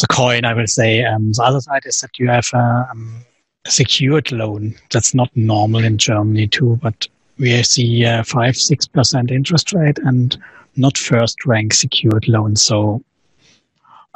the 0.00 0.06
coin, 0.08 0.44
I 0.44 0.54
will 0.54 0.66
say. 0.66 1.04
Um, 1.04 1.32
the 1.32 1.42
other 1.42 1.60
side 1.60 1.82
is 1.84 2.00
that 2.00 2.18
you 2.18 2.28
have 2.28 2.48
a 2.54 2.88
um, 2.90 3.24
secured 3.66 4.32
loan. 4.32 4.74
That's 4.90 5.14
not 5.14 5.30
normal 5.36 5.84
in 5.84 5.98
Germany 5.98 6.48
too, 6.48 6.78
but 6.82 7.06
we 7.38 7.62
see 7.62 8.04
a 8.04 8.24
five, 8.24 8.56
six 8.56 8.86
percent 8.86 9.30
interest 9.30 9.72
rate 9.72 9.98
and 9.98 10.36
not 10.76 10.96
first 10.98 11.44
rank 11.46 11.74
secured 11.74 12.26
loan. 12.28 12.56
So 12.56 13.02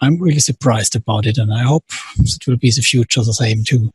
I'm 0.01 0.19
really 0.19 0.41
surprised 0.41 0.97
about 0.97 1.27
it, 1.27 1.39
and 1.39 1.53
I 1.53 1.63
hope 1.63 1.85
it 2.19 2.47
will 2.47 2.57
be 2.57 2.71
the 2.71 2.83
future 2.83 3.23
the 3.23 3.33
same 3.33 3.65
too. 3.65 3.93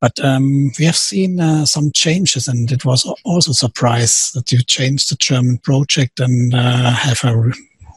But 0.00 0.18
um, 0.24 0.70
we 0.78 0.84
have 0.84 0.96
seen 0.96 1.40
uh, 1.40 1.66
some 1.66 1.90
changes, 1.92 2.46
and 2.46 2.70
it 2.70 2.84
was 2.84 3.04
also 3.24 3.50
a 3.50 3.54
surprise 3.54 4.30
that 4.32 4.52
you 4.52 4.62
changed 4.62 5.10
the 5.10 5.16
German 5.16 5.58
project 5.58 6.20
and 6.20 6.54
uh, 6.54 6.90
have 6.90 7.24
a 7.24 7.36
re 7.36 7.52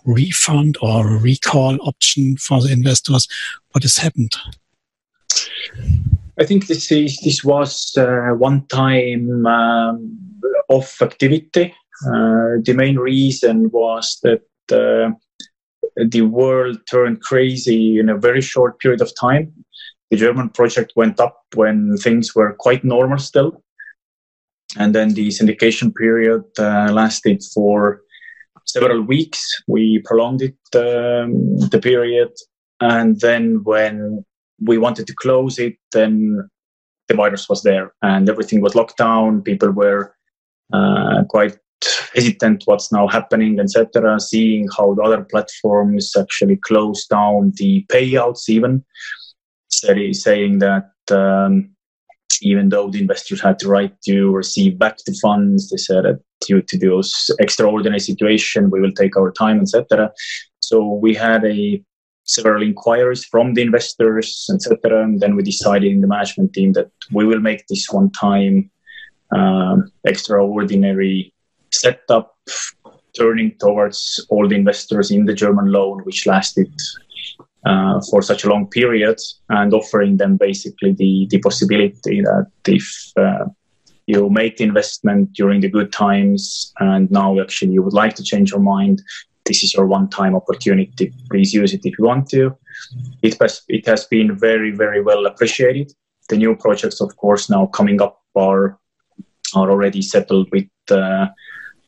refund 0.05 0.77
or 0.81 1.17
recall 1.17 1.77
option 1.81 2.37
for 2.37 2.61
the 2.61 2.71
investors. 2.71 3.27
What 3.71 3.83
has 3.83 3.97
happened? 3.97 4.35
I 6.39 6.45
think 6.45 6.67
this 6.67 6.91
is 6.91 7.19
this 7.21 7.43
was 7.43 7.95
uh, 7.97 8.31
one 8.37 8.65
time 8.67 9.45
um, 9.45 10.17
off 10.69 11.01
activity. 11.01 11.73
Uh, 12.05 12.59
the 12.61 12.73
main 12.75 12.97
reason 12.97 13.69
was 13.71 14.19
that 14.23 14.43
uh, 14.71 15.11
the 15.95 16.21
world 16.21 16.77
turned 16.89 17.21
crazy 17.21 17.99
in 17.99 18.09
a 18.09 18.17
very 18.17 18.41
short 18.41 18.79
period 18.79 19.01
of 19.01 19.11
time. 19.19 19.53
The 20.11 20.17
German 20.17 20.49
project 20.49 20.93
went 20.95 21.19
up 21.19 21.41
when 21.55 21.97
things 21.97 22.35
were 22.35 22.53
quite 22.53 22.83
normal 22.83 23.17
still, 23.17 23.63
and 24.77 24.93
then 24.93 25.13
the 25.13 25.29
syndication 25.29 25.93
period 25.95 26.43
uh, 26.59 26.91
lasted 26.91 27.41
for 27.53 28.01
several 28.65 29.01
weeks. 29.01 29.41
We 29.67 30.01
prolonged 30.05 30.41
it 30.41 30.57
um, 30.75 31.57
the 31.69 31.79
period, 31.81 32.31
and 32.79 33.19
then 33.19 33.63
when 33.63 34.23
we 34.61 34.77
wanted 34.77 35.07
to 35.07 35.15
close 35.15 35.59
it, 35.59 35.75
then 35.91 36.47
the 37.07 37.15
virus 37.15 37.47
was 37.49 37.63
there 37.63 37.93
and 38.01 38.29
everything 38.29 38.61
was 38.61 38.75
locked 38.75 38.97
down. 38.97 39.41
People 39.41 39.71
were 39.71 40.15
uh, 40.73 41.23
quite 41.29 41.57
hesitant 42.15 42.63
what's 42.65 42.91
now 42.91 43.07
happening, 43.07 43.59
etc. 43.59 44.19
Seeing 44.19 44.67
how 44.75 44.93
the 44.93 45.03
other 45.03 45.23
platforms 45.23 46.15
actually 46.17 46.57
closed 46.57 47.09
down 47.09 47.53
the 47.57 47.85
payouts, 47.91 48.49
even 48.49 48.83
saying 49.69 50.59
that 50.59 50.91
um, 51.11 51.69
even 52.41 52.69
though 52.69 52.89
the 52.89 53.01
investors 53.01 53.41
had 53.41 53.59
the 53.59 53.67
right 53.67 53.93
to 54.05 54.31
receive 54.31 54.79
back 54.79 54.97
the 55.05 55.17
funds, 55.21 55.69
they 55.69 55.77
said 55.77 56.05
that 56.05 56.19
due 56.45 56.61
to 56.61 56.77
those 56.77 57.31
extraordinary 57.39 57.99
situation, 57.99 58.69
we 58.69 58.81
will 58.81 58.91
take 58.91 59.17
our 59.17 59.31
time, 59.31 59.59
etc. 59.59 60.11
So 60.59 60.93
we 60.93 61.13
had 61.13 61.45
a 61.45 61.83
several 62.25 62.63
inquiries 62.63 63.23
from 63.23 63.53
the 63.53 63.61
investors, 63.61 64.49
etc. 64.51 65.03
And 65.03 65.19
then 65.19 65.35
we 65.35 65.43
decided 65.43 65.91
in 65.91 66.01
the 66.01 66.07
management 66.07 66.53
team 66.53 66.73
that 66.73 66.89
we 67.11 67.25
will 67.25 67.39
make 67.39 67.67
this 67.67 67.87
one 67.89 68.11
time 68.11 68.71
um, 69.31 69.91
extraordinary 70.05 71.33
setup, 71.81 72.35
turning 73.17 73.55
towards 73.59 74.25
all 74.29 74.47
the 74.47 74.55
investors 74.55 75.11
in 75.11 75.25
the 75.25 75.33
German 75.33 75.71
loan, 75.71 76.01
which 76.03 76.27
lasted 76.27 76.71
uh, 77.65 77.99
for 78.09 78.21
such 78.21 78.43
a 78.43 78.49
long 78.49 78.67
period, 78.67 79.19
and 79.49 79.73
offering 79.73 80.17
them 80.17 80.37
basically 80.37 80.93
the, 80.93 81.27
the 81.29 81.39
possibility 81.39 82.21
that 82.21 82.47
if 82.67 83.11
uh, 83.17 83.45
you 84.07 84.29
make 84.29 84.57
the 84.57 84.63
investment 84.63 85.33
during 85.33 85.61
the 85.61 85.69
good 85.69 85.91
times 85.91 86.73
and 86.79 87.09
now 87.09 87.39
actually 87.39 87.71
you 87.71 87.81
would 87.81 87.93
like 87.93 88.13
to 88.15 88.23
change 88.23 88.51
your 88.51 88.59
mind 88.59 89.01
this 89.45 89.63
is 89.63 89.73
your 89.73 89.85
one-time 89.85 90.35
opportunity. 90.35 91.13
Please 91.29 91.53
use 91.53 91.73
it 91.73 91.85
if 91.85 91.97
you 91.97 92.05
want 92.05 92.27
to. 92.29 92.57
It 93.21 93.37
has, 93.39 93.61
it 93.67 93.85
has 93.85 94.05
been 94.05 94.37
very, 94.37 94.71
very 94.71 95.01
well 95.01 95.25
appreciated. 95.27 95.93
The 96.29 96.37
new 96.37 96.55
projects, 96.55 96.99
of 96.99 97.15
course, 97.15 97.49
now 97.49 97.67
coming 97.67 98.01
up 98.01 98.21
are 98.35 98.79
are 99.53 99.69
already 99.69 100.01
settled 100.01 100.49
with 100.51 100.67
uh, 100.89 101.27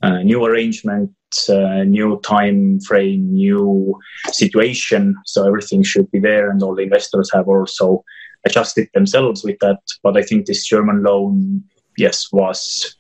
uh, 0.02 0.20
new 0.20 0.46
arrangement, 0.46 1.12
uh, 1.50 1.84
new 1.84 2.20
time 2.22 2.80
frame, 2.82 3.34
new 3.34 4.00
situation. 4.32 5.16
So 5.26 5.48
everything 5.48 5.84
should 5.84 6.10
be 6.12 6.20
there, 6.20 6.50
and 6.50 6.62
all 6.62 6.76
the 6.76 6.84
investors 6.84 7.32
have 7.34 7.48
also 7.48 8.04
adjusted 8.46 8.90
themselves 8.94 9.44
with 9.44 9.58
that. 9.60 9.80
But 10.04 10.18
I 10.18 10.22
think 10.22 10.46
this 10.46 10.66
German 10.66 11.04
loan, 11.04 11.64
yes, 11.98 12.28
was 12.32 12.96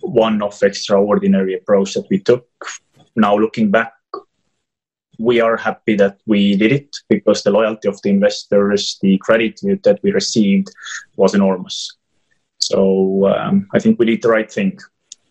one 0.00 0.42
of 0.42 0.62
extraordinary 0.62 1.54
approach 1.54 1.94
that 1.94 2.06
we 2.10 2.20
took. 2.20 2.46
Now 3.14 3.36
looking 3.36 3.70
back, 3.70 3.92
we 5.18 5.40
are 5.40 5.56
happy 5.56 5.96
that 5.96 6.18
we 6.26 6.56
did 6.56 6.72
it 6.72 6.96
because 7.08 7.42
the 7.42 7.50
loyalty 7.50 7.88
of 7.88 8.00
the 8.02 8.10
investors, 8.10 8.98
the 9.00 9.18
credit 9.18 9.60
that 9.84 10.00
we 10.02 10.12
received 10.12 10.68
was 11.16 11.34
enormous. 11.34 11.96
So 12.60 13.26
um, 13.28 13.68
I 13.72 13.78
think 13.78 13.98
we 13.98 14.06
did 14.06 14.22
the 14.22 14.28
right 14.28 14.50
thing. 14.50 14.78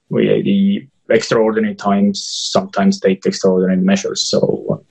We 0.10 0.42
the 0.42 0.88
extraordinary 1.14 1.76
times 1.76 2.24
sometimes 2.24 3.00
take 3.00 3.26
extraordinary 3.26 3.82
measures. 3.82 4.22
So. 4.22 4.84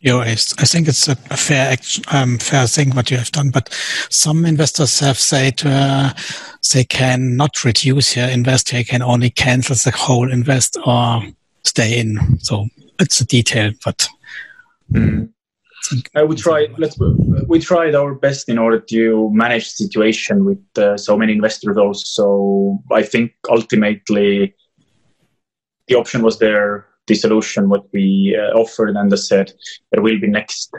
Yeah, 0.00 0.18
I 0.18 0.34
think 0.34 0.86
it's 0.86 1.08
a, 1.08 1.16
fair 1.16 1.78
um, 2.12 2.36
fair 2.36 2.66
thing 2.66 2.90
what 2.90 3.10
you 3.10 3.16
have 3.16 3.32
done. 3.32 3.48
But 3.48 3.72
some 4.10 4.44
investors 4.44 5.00
have 5.00 5.18
said 5.18 5.62
uh, 5.64 6.12
they 6.74 6.84
can 6.84 7.38
not 7.38 7.64
reduce 7.64 8.14
your 8.14 8.28
invest; 8.28 8.70
they 8.70 8.84
can 8.84 9.00
only 9.00 9.30
cancel 9.30 9.76
the 9.76 9.96
whole 9.96 10.30
invest 10.30 10.76
or 10.84 11.22
stay 11.64 11.98
in. 11.98 12.38
So 12.40 12.66
it's 12.98 13.20
a 13.20 13.24
detail, 13.26 13.72
but. 13.82 14.06
Mm. 14.92 15.33
Uh, 16.16 16.26
we 16.26 16.36
tried. 16.36 16.70
Let's. 16.78 16.98
We 17.46 17.58
tried 17.60 17.94
our 17.94 18.14
best 18.14 18.48
in 18.48 18.58
order 18.58 18.80
to 18.80 19.30
manage 19.32 19.64
the 19.64 19.84
situation 19.84 20.44
with 20.44 20.62
uh, 20.78 20.96
so 20.96 21.16
many 21.16 21.32
investors. 21.32 21.76
Also, 21.76 22.02
So 22.04 22.82
I 22.92 23.02
think 23.02 23.32
ultimately 23.50 24.54
the 25.88 25.94
option 25.96 26.22
was 26.22 26.38
there. 26.38 26.86
The 27.06 27.14
solution, 27.14 27.68
what 27.68 27.84
we 27.92 28.34
uh, 28.34 28.58
offered, 28.58 28.96
and 28.96 29.12
I 29.12 29.16
said 29.16 29.52
there 29.92 30.02
will 30.02 30.18
be 30.18 30.26
next 30.26 30.72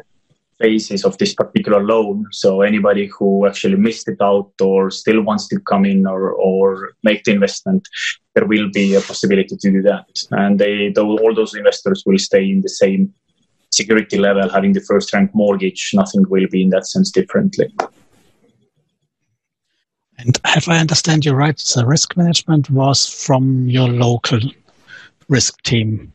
phases 0.60 1.06
of 1.06 1.18
this 1.18 1.36
particular 1.36 1.84
loan. 1.84 2.26
So 2.32 2.62
anybody 2.62 3.08
who 3.08 3.46
actually 3.46 3.76
missed 3.76 4.08
it 4.08 4.22
out 4.22 4.52
or 4.62 4.90
still 4.90 5.22
wants 5.22 5.48
to 5.50 5.60
come 5.60 5.86
in 5.86 6.08
or, 6.08 6.32
or 6.32 6.94
make 7.04 7.26
the 7.26 7.34
investment, 7.34 7.88
there 8.34 8.48
will 8.48 8.70
be 8.72 8.96
a 8.96 9.02
possibility 9.02 9.56
to 9.56 9.72
do 9.72 9.82
that. 9.84 10.08
And 10.32 10.58
they, 10.58 10.94
all 10.98 11.36
those 11.36 11.54
investors 11.54 12.04
will 12.06 12.18
stay 12.18 12.50
in 12.50 12.62
the 12.62 12.70
same 12.70 13.14
security 13.76 14.18
level, 14.18 14.50
having 14.50 14.74
the 14.74 14.82
first 14.82 15.14
rank 15.14 15.32
mortgage, 15.34 15.92
nothing 15.94 16.26
will 16.30 16.48
be 16.50 16.64
in 16.64 16.70
that 16.70 16.88
sense 16.88 17.12
differently. 17.12 17.74
And 20.18 20.40
if 20.56 20.70
I 20.70 20.78
understand 20.78 21.26
you 21.26 21.34
right? 21.34 21.58
The 21.58 21.86
risk 21.86 22.16
management 22.16 22.70
was 22.70 23.06
from 23.06 23.68
your 23.68 23.90
local 23.90 24.40
risk 25.28 25.62
team 25.64 26.14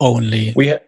only. 0.00 0.52
We 0.56 0.68
ha- 0.68 0.78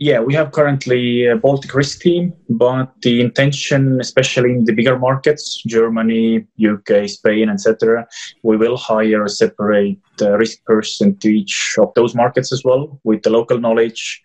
yeah, 0.00 0.18
we 0.18 0.32
have 0.32 0.52
currently 0.52 1.26
a 1.26 1.36
Baltic 1.36 1.74
risk 1.74 2.00
team, 2.00 2.32
but 2.48 2.90
the 3.02 3.20
intention, 3.20 4.00
especially 4.00 4.52
in 4.52 4.64
the 4.64 4.72
bigger 4.72 4.98
markets, 4.98 5.62
Germany, 5.66 6.46
UK, 6.58 7.06
Spain, 7.06 7.50
etc., 7.50 8.08
we 8.42 8.56
will 8.56 8.78
hire 8.78 9.26
a 9.26 9.28
separate 9.28 9.98
uh, 10.22 10.38
risk 10.38 10.64
person 10.64 11.18
to 11.18 11.28
each 11.28 11.74
of 11.78 11.92
those 11.94 12.14
markets 12.14 12.50
as 12.50 12.64
well, 12.64 12.98
with 13.04 13.22
the 13.22 13.28
local 13.28 13.60
knowledge, 13.60 14.22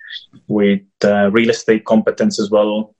with 0.47 0.79
uh, 1.03 1.29
real 1.31 1.49
estate 1.49 1.83
competence 1.83 2.39
as 2.39 2.49
well, 2.49 2.95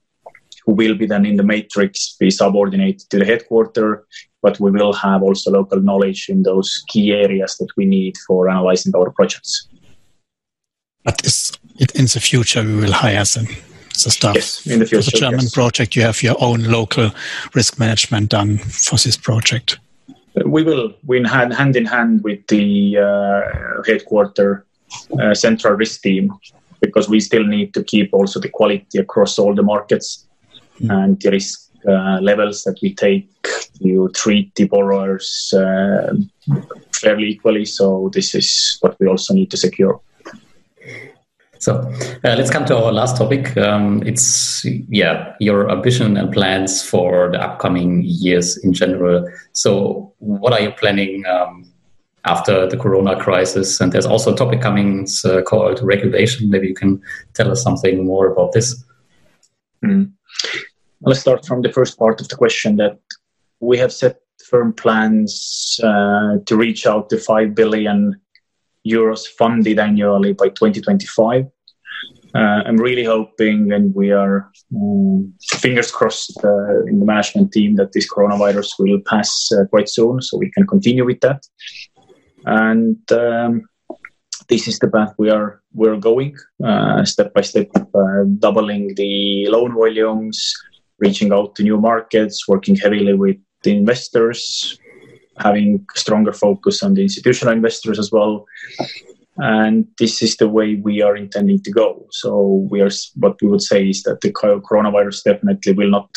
who 0.65 0.73
will 0.73 0.95
be 0.95 1.05
then 1.05 1.25
in 1.25 1.37
the 1.37 1.43
matrix, 1.43 2.17
be 2.19 2.29
subordinated 2.29 3.09
to 3.09 3.19
the 3.19 3.25
headquarter, 3.25 4.05
but 4.41 4.59
we 4.59 4.69
will 4.69 4.91
have 4.91 5.23
also 5.23 5.49
local 5.49 5.79
knowledge 5.79 6.27
in 6.27 6.43
those 6.43 6.83
key 6.89 7.13
areas 7.13 7.55
that 7.55 7.69
we 7.77 7.85
need 7.85 8.17
for 8.27 8.49
analyzing 8.49 8.93
our 8.97 9.11
projects. 9.11 9.69
But 11.05 11.25
is 11.25 11.57
it, 11.77 11.95
in 11.95 12.05
the 12.05 12.19
future 12.19 12.63
we 12.63 12.75
will 12.75 12.93
hire 12.93 13.23
them, 13.23 13.47
the 14.03 14.11
staff. 14.11 14.35
Yes, 14.35 14.65
in 14.67 14.79
the 14.79 14.85
future. 14.85 15.03
For 15.03 15.11
the 15.11 15.17
German 15.17 15.41
yes. 15.41 15.53
project, 15.53 15.95
you 15.95 16.01
have 16.03 16.21
your 16.23 16.35
own 16.39 16.63
local 16.63 17.11
risk 17.53 17.79
management 17.79 18.29
done 18.29 18.57
for 18.57 18.97
this 18.97 19.17
project. 19.17 19.79
We 20.45 20.63
will, 20.63 20.93
we 21.05 21.23
hand, 21.23 21.53
hand 21.53 21.75
in 21.75 21.85
hand 21.85 22.23
with 22.23 22.45
the 22.47 22.97
uh, 22.97 23.83
headquarter 23.85 24.65
uh, 25.21 25.33
central 25.33 25.75
risk 25.75 26.01
team 26.01 26.33
because 26.81 27.09
we 27.09 27.19
still 27.19 27.45
need 27.45 27.73
to 27.73 27.83
keep 27.83 28.13
also 28.13 28.39
the 28.39 28.49
quality 28.49 28.99
across 28.99 29.39
all 29.39 29.55
the 29.55 29.63
markets 29.63 30.25
mm. 30.79 30.91
and 30.91 31.19
the 31.21 31.31
risk 31.31 31.71
uh, 31.87 32.19
levels 32.21 32.63
that 32.63 32.77
we 32.81 32.93
take 32.93 33.27
to 33.81 34.09
treat 34.13 34.53
the 34.55 34.65
borrowers 34.65 35.53
uh, 35.53 36.13
fairly 36.93 37.27
equally. 37.29 37.65
So 37.65 38.09
this 38.13 38.35
is 38.35 38.77
what 38.81 38.99
we 38.99 39.07
also 39.07 39.33
need 39.33 39.51
to 39.51 39.57
secure. 39.57 39.99
So 41.65 41.81
uh, 42.23 42.35
let's 42.37 42.51
come 42.51 42.65
to 42.65 42.77
our 42.77 42.91
last 42.91 43.17
topic. 43.17 43.57
Um, 43.57 44.03
it's 44.05 44.63
yeah 44.87 45.33
your 45.39 45.71
ambition 45.71 46.15
and 46.15 46.31
plans 46.31 46.87
for 46.87 47.31
the 47.31 47.41
upcoming 47.41 48.03
years 48.05 48.55
in 48.63 48.71
general. 48.71 49.27
So 49.53 50.13
what 50.19 50.53
are 50.53 50.61
you 50.61 50.69
planning 50.73 51.25
um, 51.25 51.65
after 52.23 52.69
the 52.69 52.77
Corona 52.77 53.19
crisis? 53.19 53.81
And 53.81 53.91
there's 53.91 54.05
also 54.05 54.31
a 54.31 54.37
topic 54.37 54.61
coming 54.61 55.07
uh, 55.25 55.41
called 55.41 55.81
regulation. 55.81 56.51
Maybe 56.51 56.67
you 56.67 56.75
can 56.75 57.01
tell 57.33 57.49
us 57.49 57.63
something 57.63 58.05
more 58.05 58.27
about 58.27 58.51
this. 58.51 58.83
Mm. 59.83 60.11
Let's 61.01 61.21
start 61.21 61.47
from 61.47 61.63
the 61.63 61.73
first 61.73 61.97
part 61.97 62.21
of 62.21 62.27
the 62.27 62.35
question 62.35 62.75
that 62.75 62.99
we 63.59 63.79
have 63.79 63.91
set 63.91 64.17
firm 64.45 64.71
plans 64.71 65.79
uh, 65.83 66.37
to 66.45 66.55
reach 66.55 66.85
out 66.85 67.09
to 67.09 67.17
five 67.17 67.55
billion 67.55 68.21
euros 68.87 69.27
funded 69.27 69.79
annually 69.79 70.33
by 70.33 70.49
2025 70.49 71.49
uh, 72.35 72.63
I'm 72.65 72.77
really 72.77 73.05
hoping, 73.05 73.71
and 73.71 73.95
we 73.95 74.11
are 74.11 74.51
um, 74.75 75.33
fingers 75.41 75.89
crossed 75.89 76.37
uh, 76.43 76.83
in 76.85 76.99
the 76.99 77.05
management 77.05 77.53
team 77.53 77.77
that 77.77 77.93
this 77.93 78.11
coronavirus 78.11 78.71
will 78.77 78.99
pass 79.05 79.49
uh, 79.53 79.65
quite 79.69 79.87
soon, 79.87 80.21
so 80.21 80.37
we 80.37 80.51
can 80.51 80.67
continue 80.67 81.05
with 81.05 81.21
that. 81.21 81.41
And 82.45 82.99
um, 83.11 83.61
this 84.49 84.67
is 84.67 84.79
the 84.79 84.89
path 84.89 85.13
we 85.17 85.29
are 85.29 85.61
we're 85.73 85.97
going 85.97 86.35
uh, 86.63 87.05
step 87.05 87.33
by 87.33 87.41
step, 87.41 87.69
uh, 87.75 88.23
doubling 88.39 88.95
the 88.95 89.47
loan 89.49 89.73
volumes, 89.73 90.53
reaching 90.99 91.31
out 91.31 91.55
to 91.55 91.63
new 91.63 91.79
markets, 91.79 92.47
working 92.47 92.75
heavily 92.75 93.13
with 93.13 93.37
the 93.63 93.71
investors, 93.71 94.77
having 95.37 95.85
stronger 95.95 96.33
focus 96.33 96.83
on 96.83 96.95
the 96.95 97.01
institutional 97.01 97.53
investors 97.53 97.97
as 97.97 98.11
well 98.11 98.45
and 99.37 99.87
this 99.99 100.21
is 100.21 100.37
the 100.37 100.47
way 100.47 100.75
we 100.75 101.01
are 101.01 101.15
intending 101.15 101.61
to 101.63 101.71
go. 101.71 102.07
So 102.11 102.67
we 102.69 102.81
are 102.81 102.91
what 103.15 103.41
we 103.41 103.47
would 103.47 103.61
say 103.61 103.89
is 103.89 104.03
that 104.03 104.21
the 104.21 104.31
coronavirus 104.31 105.23
definitely 105.23 105.73
will 105.73 105.89
not 105.89 106.09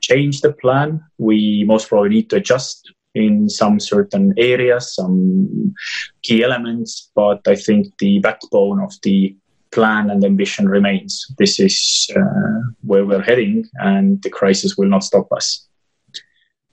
change 0.00 0.40
the 0.40 0.52
plan. 0.52 1.02
We 1.18 1.64
most 1.66 1.88
probably 1.88 2.10
need 2.10 2.30
to 2.30 2.36
adjust 2.36 2.92
in 3.14 3.48
some 3.48 3.78
certain 3.78 4.34
areas, 4.36 4.94
some 4.94 5.74
key 6.22 6.42
elements, 6.42 7.10
but 7.14 7.46
I 7.46 7.54
think 7.54 7.86
the 7.98 8.18
backbone 8.18 8.80
of 8.80 8.92
the 9.02 9.36
plan 9.70 10.10
and 10.10 10.24
ambition 10.24 10.68
remains. 10.68 11.26
This 11.38 11.60
is 11.60 12.10
uh, 12.16 12.60
where 12.82 13.04
we're 13.04 13.22
heading, 13.22 13.66
and 13.74 14.22
the 14.22 14.30
crisis 14.30 14.76
will 14.76 14.88
not 14.88 15.04
stop 15.04 15.30
us. 15.32 15.66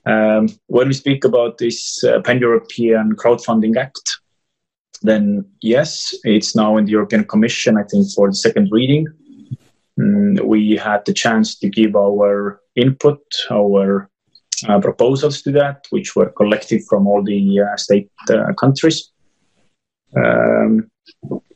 Um, 0.04 0.48
when 0.66 0.88
we 0.88 0.94
speak 0.94 1.24
about 1.24 1.58
this 1.58 2.02
uh, 2.02 2.20
Pan 2.22 2.40
European 2.40 3.14
Crowdfunding 3.14 3.76
Act, 3.76 4.21
then 5.02 5.44
yes, 5.60 6.14
it's 6.24 6.54
now 6.56 6.76
in 6.76 6.84
the 6.84 6.92
European 6.92 7.24
Commission, 7.24 7.76
I 7.76 7.84
think, 7.84 8.06
for 8.14 8.28
the 8.28 8.34
second 8.34 8.68
reading. 8.70 9.06
Mm, 9.98 10.40
we 10.44 10.76
had 10.76 11.04
the 11.04 11.12
chance 11.12 11.58
to 11.58 11.68
give 11.68 11.94
our 11.96 12.60
input, 12.76 13.20
our 13.50 14.10
uh, 14.68 14.80
proposals 14.80 15.42
to 15.42 15.52
that, 15.52 15.86
which 15.90 16.16
were 16.16 16.30
collected 16.30 16.82
from 16.88 17.06
all 17.06 17.22
the 17.22 17.60
uh, 17.60 17.76
state 17.76 18.10
uh, 18.30 18.52
countries. 18.58 19.10
Um, 20.16 20.90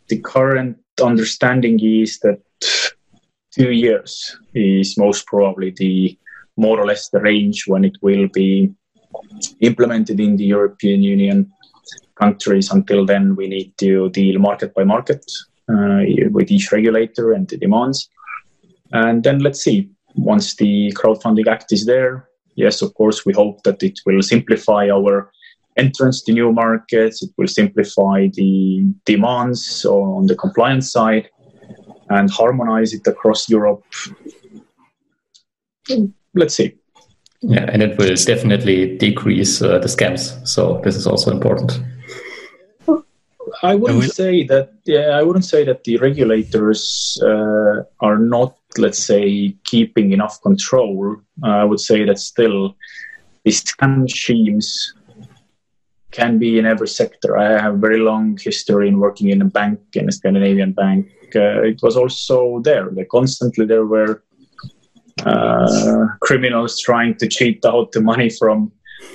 the 0.09 0.21
current 0.21 0.79
understanding 1.03 1.79
is 1.81 2.19
that 2.21 2.41
two 3.53 3.73
years 3.73 4.37
is 4.55 4.99
most 4.99 5.27
probably 5.27 5.71
the 5.77 6.19
more 6.57 6.79
or 6.81 6.87
less 6.87 7.09
the 7.11 7.21
range 7.21 7.65
when 7.67 7.85
it 7.85 7.97
will 8.03 8.29
be 8.33 8.73
implemented 9.61 10.21
in 10.21 10.37
the 10.37 10.45
European 10.45 11.03
Union 11.03 11.53
countries. 12.17 12.71
Until 12.71 13.07
then, 13.07 13.37
we 13.37 13.47
need 13.49 13.77
to 13.79 14.11
deal 14.11 14.39
market 14.39 14.75
by 14.75 14.85
market 14.85 15.25
uh, 15.69 16.01
with 16.31 16.51
each 16.51 16.73
regulator 16.73 17.33
and 17.33 17.49
the 17.49 17.57
demands. 17.57 18.09
And 18.93 19.23
then 19.23 19.41
let's 19.41 19.63
see. 19.63 19.91
Once 20.15 20.57
the 20.57 20.93
crowdfunding 20.97 21.47
act 21.47 21.73
is 21.73 21.85
there, 21.85 22.29
yes, 22.55 22.83
of 22.83 22.95
course, 22.95 23.27
we 23.27 23.33
hope 23.33 23.63
that 23.65 23.83
it 23.83 24.01
will 24.07 24.23
simplify 24.23 24.89
our 24.89 25.31
entrance 25.77 26.23
to 26.23 26.33
new 26.33 26.53
markets. 26.53 27.23
It 27.23 27.31
will 27.37 27.49
simplify 27.49 28.29
the 28.33 28.85
demands 29.05 29.85
on 29.85 30.27
the 30.27 30.35
compliance 30.35 30.91
side 30.91 31.29
and 32.09 32.31
harmonize 32.31 32.95
it 32.95 33.07
across 33.07 33.49
Europe. 33.49 33.85
Let's 36.35 36.55
see. 36.55 36.75
Yeah, 37.43 37.69
and 37.71 37.83
it 37.83 37.99
will 37.99 38.15
definitely 38.15 38.97
decrease 38.97 39.61
uh, 39.61 39.79
the 39.79 39.89
scams. 39.89 40.47
So 40.49 40.81
this 40.83 40.97
is 40.97 41.07
also 41.07 41.31
important. 41.31 41.79
I 43.63 43.75
wouldn't 43.75 44.01
will... 44.01 44.09
say 44.09 44.45
that. 44.45 44.73
Yeah, 44.85 45.19
I 45.19 45.23
wouldn't 45.23 45.45
say 45.45 45.65
that 45.65 45.85
the 45.85 45.97
regulators 45.99 47.19
uh, 47.23 47.83
are 48.01 48.19
not, 48.19 48.57
let's 48.79 48.99
say, 48.99 49.57
keeping 49.65 50.13
enough 50.13 50.41
control. 50.43 51.17
Uh, 51.43 51.49
I 51.49 51.65
would 51.65 51.81
say 51.81 52.05
that 52.05 52.19
still 52.19 52.77
these 53.45 53.63
scam 53.65 54.09
schemes 54.11 54.95
can 56.11 56.39
be 56.39 56.59
in 56.59 56.67
every 56.67 56.89
sector. 56.89 57.37
I 57.37 57.61
have 57.61 57.75
a 57.75 57.79
very 57.79 57.99
long 57.99 58.39
history 58.41 58.89
in 58.89 58.99
working 58.99 59.29
in 59.29 59.43
a 59.43 59.45
bank, 59.45 59.81
in 59.95 60.09
a 60.09 60.13
Scandinavian 60.13 60.73
bank. 60.73 61.09
Uh, 61.35 61.63
it 61.63 61.81
was 61.83 61.97
also 61.97 62.61
there. 62.61 62.89
They 62.91 63.05
constantly 63.05 63.67
there 63.67 63.85
were 63.85 64.23
uh, 65.25 66.07
criminals 66.21 66.81
trying 66.81 67.17
to 67.17 67.29
cheat 67.29 67.65
out 67.65 67.93
the 67.93 68.01
money 68.01 68.31
from 68.31 68.73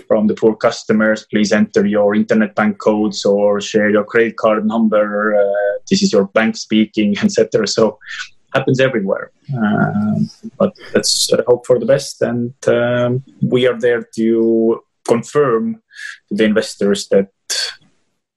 from 0.08 0.28
the 0.28 0.34
poor 0.34 0.56
customers. 0.56 1.26
Please 1.30 1.52
enter 1.52 1.86
your 1.86 2.16
internet 2.16 2.56
bank 2.56 2.80
codes 2.80 3.26
or 3.26 3.62
share 3.62 3.90
your 3.90 4.04
credit 4.04 4.38
card 4.38 4.66
number. 4.66 5.36
Uh, 5.36 5.80
this 5.90 6.02
is 6.04 6.12
your 6.14 6.26
bank 6.26 6.56
speaking, 6.56 7.18
etc. 7.24 7.68
So 7.68 8.00
happens 8.54 8.80
everywhere. 8.80 9.32
Uh, 9.56 10.20
but 10.58 10.74
let's 10.94 11.32
uh, 11.32 11.42
hope 11.48 11.66
for 11.66 11.80
the 11.80 11.86
best, 11.86 12.22
and 12.22 12.54
um, 12.68 13.24
we 13.42 13.68
are 13.68 13.80
there 13.80 14.04
to 14.16 14.84
confirm 15.08 15.82
to 16.30 16.36
the 16.36 16.44
investors 16.44 17.08
that 17.10 17.30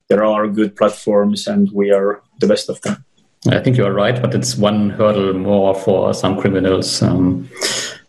there 0.09 0.24
are 0.24 0.48
good 0.48 0.76
platforms 0.76 1.46
and 1.46 1.70
we 1.72 1.90
are 1.90 2.22
the 2.40 2.46
best 2.46 2.68
of 2.68 2.80
them. 2.83 3.04
I 3.48 3.61
think 3.61 3.76
you 3.76 3.85
are 3.85 3.92
right, 3.92 4.20
but 4.20 4.35
it's 4.35 4.57
one 4.57 4.90
hurdle 4.90 5.35
more 5.35 5.74
for 5.74 6.14
some 6.14 6.40
criminals 6.40 7.02
um, 7.02 7.48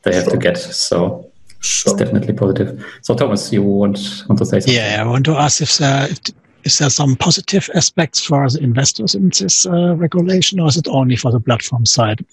they 0.04 0.13
have 0.15 0.24
sure. 0.24 0.34
to 0.34 0.38
get. 0.38 0.58
So 0.58 1.32
sure. 1.65 1.93
it's 1.93 2.01
definitely 2.01 2.34
positive. 2.34 2.86
So 3.01 3.15
Thomas, 3.15 3.51
you 3.51 3.63
want, 3.63 3.99
want 4.30 4.39
to 4.39 4.45
say 4.45 4.60
something? 4.60 4.73
Yeah, 4.73 5.04
I 5.04 5.08
want 5.08 5.25
to 5.25 5.36
ask 5.36 5.62
if, 5.62 5.82
if 5.82 6.19
is 6.63 6.80
there 6.80 6.89
some 6.89 7.15
positive 7.15 7.69
aspects 7.75 8.25
for 8.25 8.49
the 8.49 8.60
investors 8.60 9.15
in 9.15 9.30
this 9.30 9.65
uh, 9.65 9.95
regulation, 9.95 10.60
or 10.60 10.67
is 10.67 10.78
it 10.78 10.88
only 10.88 11.15
for 11.15 11.32
the 11.32 11.39
platform 11.39 11.86
side? 11.86 12.25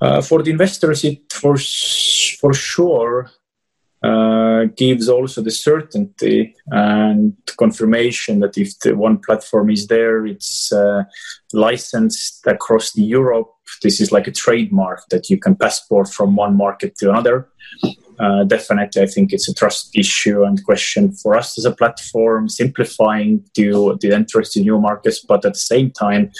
Uh, 0.00 0.22
for 0.22 0.42
the 0.42 0.50
investors, 0.50 1.04
it 1.04 1.30
for 1.30 1.56
for 2.40 2.54
sure 2.54 3.30
uh, 4.02 4.64
gives 4.76 5.08
also 5.08 5.42
the 5.42 5.50
certainty 5.50 6.54
and 6.68 7.36
confirmation 7.58 8.40
that 8.40 8.56
if 8.56 8.78
the 8.80 8.96
one 8.96 9.18
platform 9.18 9.70
is 9.70 9.86
there, 9.86 10.26
it's 10.26 10.72
uh, 10.72 11.04
licensed 11.52 12.46
across 12.46 12.92
the 12.92 13.02
Europe. 13.02 13.50
This 13.82 14.00
is 14.00 14.10
like 14.10 14.26
a 14.26 14.32
trademark 14.32 15.08
that 15.10 15.30
you 15.30 15.38
can 15.38 15.54
passport 15.54 16.08
from 16.08 16.36
one 16.36 16.56
market 16.56 16.96
to 16.98 17.10
another. 17.10 17.48
Uh, 18.18 18.44
definitely, 18.44 19.00
I 19.00 19.06
think 19.06 19.32
it's 19.32 19.48
a 19.48 19.54
trust 19.54 19.96
issue 19.96 20.44
and 20.44 20.62
question 20.64 21.12
for 21.12 21.34
us 21.36 21.56
as 21.56 21.64
a 21.64 21.72
platform, 21.72 22.48
simplifying 22.48 23.42
to 23.54 23.96
the 24.00 24.12
entrance 24.12 24.52
to 24.52 24.60
new 24.60 24.78
markets. 24.78 25.20
But 25.20 25.44
at 25.46 25.54
the 25.54 25.58
same 25.58 25.90
time, 25.90 26.30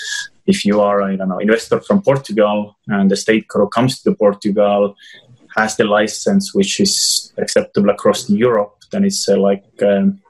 if 0.47 0.65
you 0.65 0.81
are, 0.81 1.03
I 1.03 1.17
don't 1.17 1.29
know, 1.29 1.39
investor 1.39 1.81
from 1.81 2.03
Portugal 2.03 2.77
and 2.89 3.11
the 3.11 3.15
Estate-Guru 3.15 3.69
comes 3.69 4.03
to 4.03 4.15
Portugal, 4.15 4.95
has 5.57 5.77
the 5.77 5.85
license 5.85 6.55
which 6.55 6.81
is 6.81 7.33
acceptable 7.39 7.91
across 7.91 8.29
Europe, 8.31 8.77
then 8.93 9.05
it's 9.05 9.29
uh, 9.29 9.39
like 9.39 9.65
um, 9.83 10.21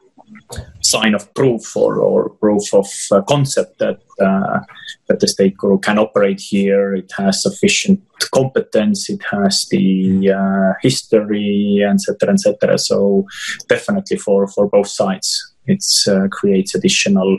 sign 0.81 1.15
of 1.15 1.33
proof 1.35 1.77
or, 1.77 1.99
or 1.99 2.31
proof 2.31 2.73
of 2.75 2.87
uh, 3.13 3.23
concept 3.23 3.79
that 3.79 4.01
uh, 4.21 4.61
that 5.09 5.21
the 5.21 5.27
Estate-Guru 5.27 5.79
can 5.79 5.99
operate 5.99 6.41
here. 6.41 6.95
It 6.95 7.11
has 7.17 7.43
sufficient 7.43 8.01
competence. 8.33 9.11
It 9.11 9.23
has 9.31 9.67
the 9.71 10.33
uh, 10.33 10.75
history, 10.83 11.85
etc., 11.89 12.35
etc. 12.35 12.79
So 12.79 13.27
definitely 13.69 14.19
for 14.19 14.47
for 14.47 14.69
both 14.69 14.89
sides, 14.89 15.55
it 15.67 15.85
uh, 16.09 16.29
creates 16.29 16.75
additional 16.75 17.39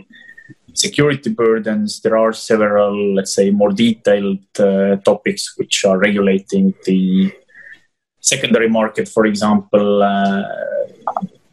security 0.73 1.29
burdens. 1.29 2.01
There 2.01 2.17
are 2.17 2.33
several, 2.33 3.15
let's 3.15 3.35
say, 3.35 3.51
more 3.51 3.71
detailed 3.71 4.39
uh, 4.59 4.97
topics 4.97 5.53
which 5.57 5.85
are 5.85 5.97
regulating 5.97 6.73
the 6.85 7.31
secondary 8.21 8.69
market, 8.69 9.07
for 9.09 9.25
example, 9.25 10.01
uh, 10.03 10.43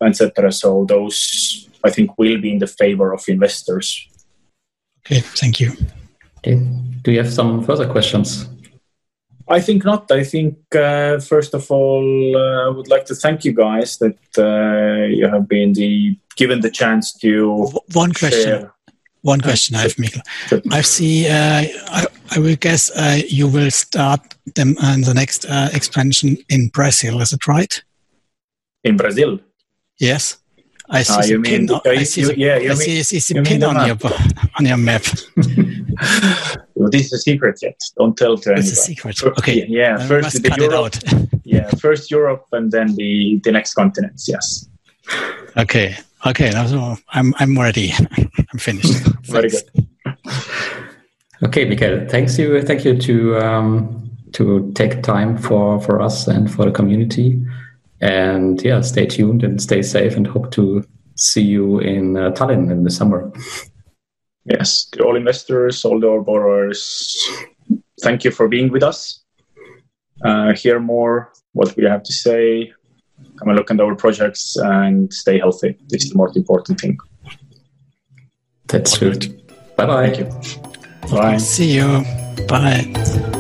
etc. 0.02 0.52
So 0.52 0.84
those, 0.84 1.68
I 1.84 1.90
think, 1.90 2.16
will 2.18 2.40
be 2.40 2.52
in 2.52 2.58
the 2.58 2.66
favor 2.66 3.12
of 3.12 3.24
investors. 3.28 4.08
Okay, 5.04 5.20
thank 5.20 5.58
you. 5.60 5.72
Okay. 6.38 6.56
Do 7.02 7.12
you 7.12 7.18
have 7.18 7.32
some 7.32 7.64
further 7.64 7.88
questions? 7.88 8.46
I 9.48 9.60
think 9.60 9.84
not. 9.84 10.10
I 10.12 10.24
think 10.24 10.58
uh, 10.74 11.20
first 11.20 11.54
of 11.54 11.70
all, 11.70 12.36
uh, 12.36 12.66
I 12.66 12.68
would 12.68 12.88
like 12.88 13.06
to 13.06 13.14
thank 13.14 13.44
you 13.44 13.52
guys 13.52 13.96
that 13.98 14.18
uh, 14.36 15.06
you 15.06 15.26
have 15.26 15.48
been 15.48 15.72
the 15.72 16.18
given 16.36 16.60
the 16.60 16.70
chance 16.70 17.12
to 17.14 17.66
one 17.94 18.12
question. 18.12 18.60
Share. 18.60 18.74
One 19.28 19.42
question 19.42 19.76
I 19.76 19.82
have, 19.82 19.96
Mikkel. 19.96 20.22
I 20.72 20.80
see. 20.80 21.28
Uh, 21.28 21.64
I, 21.98 22.06
I, 22.30 22.38
will 22.38 22.56
guess 22.56 22.90
uh, 22.92 23.20
you 23.28 23.46
will 23.46 23.70
start 23.70 24.20
them 24.54 24.74
on 24.82 25.02
the 25.02 25.12
next 25.12 25.44
uh, 25.44 25.68
expansion 25.74 26.38
in 26.48 26.68
Brazil. 26.68 27.20
Is 27.20 27.34
it 27.34 27.46
right? 27.46 27.82
In 28.84 28.96
Brazil. 28.96 29.38
Yes. 29.98 30.38
I 30.88 31.02
see, 31.02 31.34
the, 31.34 31.38
mean, 31.38 31.68
pin, 31.68 31.80
I 31.84 32.04
see 32.04 32.22
you, 32.22 32.32
yeah, 32.38 32.72
I 32.72 32.74
see, 32.74 33.02
see 33.02 33.34
the 33.34 33.42
pin 33.42 33.62
on 33.62 33.86
your 33.86 33.98
on 34.58 34.64
your 34.64 34.78
map. 34.78 35.04
well, 36.74 36.88
this 36.88 37.06
is 37.06 37.12
a 37.12 37.18
secret 37.18 37.58
yet. 37.60 37.78
Don't 37.98 38.16
tell 38.16 38.38
to 38.38 38.48
anyone. 38.48 38.60
It's 38.66 38.72
a 38.72 38.76
secret. 38.76 39.22
Okay. 39.22 39.66
Yeah. 39.68 39.98
first 40.06 40.42
the 40.42 40.56
Europe. 40.56 40.94
yeah. 41.44 41.68
First 41.72 42.10
Europe, 42.10 42.46
and 42.52 42.72
then 42.72 42.94
the 42.94 43.38
the 43.44 43.52
next 43.52 43.74
continents. 43.74 44.26
Yes. 44.26 44.66
Okay. 45.58 45.98
Okay. 46.26 46.50
So 46.50 46.96
I'm 47.10 47.34
I'm 47.38 47.58
ready. 47.58 47.92
I'm 48.52 48.58
finished. 48.58 48.92
Very 49.24 49.50
good. 49.50 49.86
okay, 51.42 51.64
Mikael. 51.64 52.08
Thanks 52.08 52.38
you. 52.38 52.60
Thank 52.62 52.84
you 52.84 52.98
to 52.98 53.38
um, 53.38 54.10
to 54.32 54.72
take 54.74 55.02
time 55.02 55.36
for 55.36 55.80
for 55.80 56.00
us 56.00 56.26
and 56.26 56.50
for 56.50 56.64
the 56.64 56.72
community. 56.72 57.42
And 58.00 58.62
yeah, 58.62 58.80
stay 58.82 59.06
tuned 59.06 59.42
and 59.42 59.60
stay 59.60 59.82
safe, 59.82 60.16
and 60.16 60.26
hope 60.26 60.50
to 60.52 60.84
see 61.16 61.42
you 61.42 61.80
in 61.80 62.16
uh, 62.16 62.30
Tallinn 62.30 62.70
in 62.70 62.84
the 62.84 62.90
summer. 62.90 63.32
Yes, 64.44 64.84
to 64.92 65.04
all 65.04 65.16
investors, 65.16 65.84
all 65.84 66.02
our 66.04 66.22
borrowers, 66.22 67.18
thank 68.00 68.24
you 68.24 68.30
for 68.30 68.48
being 68.48 68.70
with 68.72 68.82
us. 68.82 69.22
Uh, 70.24 70.54
hear 70.54 70.80
more 70.80 71.32
what 71.52 71.76
we 71.76 71.84
have 71.84 72.02
to 72.04 72.12
say. 72.12 72.72
Come 73.38 73.48
and 73.48 73.56
look 73.56 73.70
at 73.70 73.80
our 73.80 73.94
projects 73.94 74.56
and 74.56 75.12
stay 75.12 75.38
healthy. 75.38 75.76
This 75.88 76.04
is 76.04 76.10
the 76.10 76.18
most 76.18 76.36
important 76.36 76.80
thing. 76.80 76.98
That's 78.66 78.98
good. 78.98 79.42
Bye 79.76 79.86
bye. 79.86 80.10
Thank 80.10 80.18
you. 80.18 81.10
Bye. 81.10 81.38
See 81.38 81.72
you. 81.72 82.04
Bye. 82.48 83.37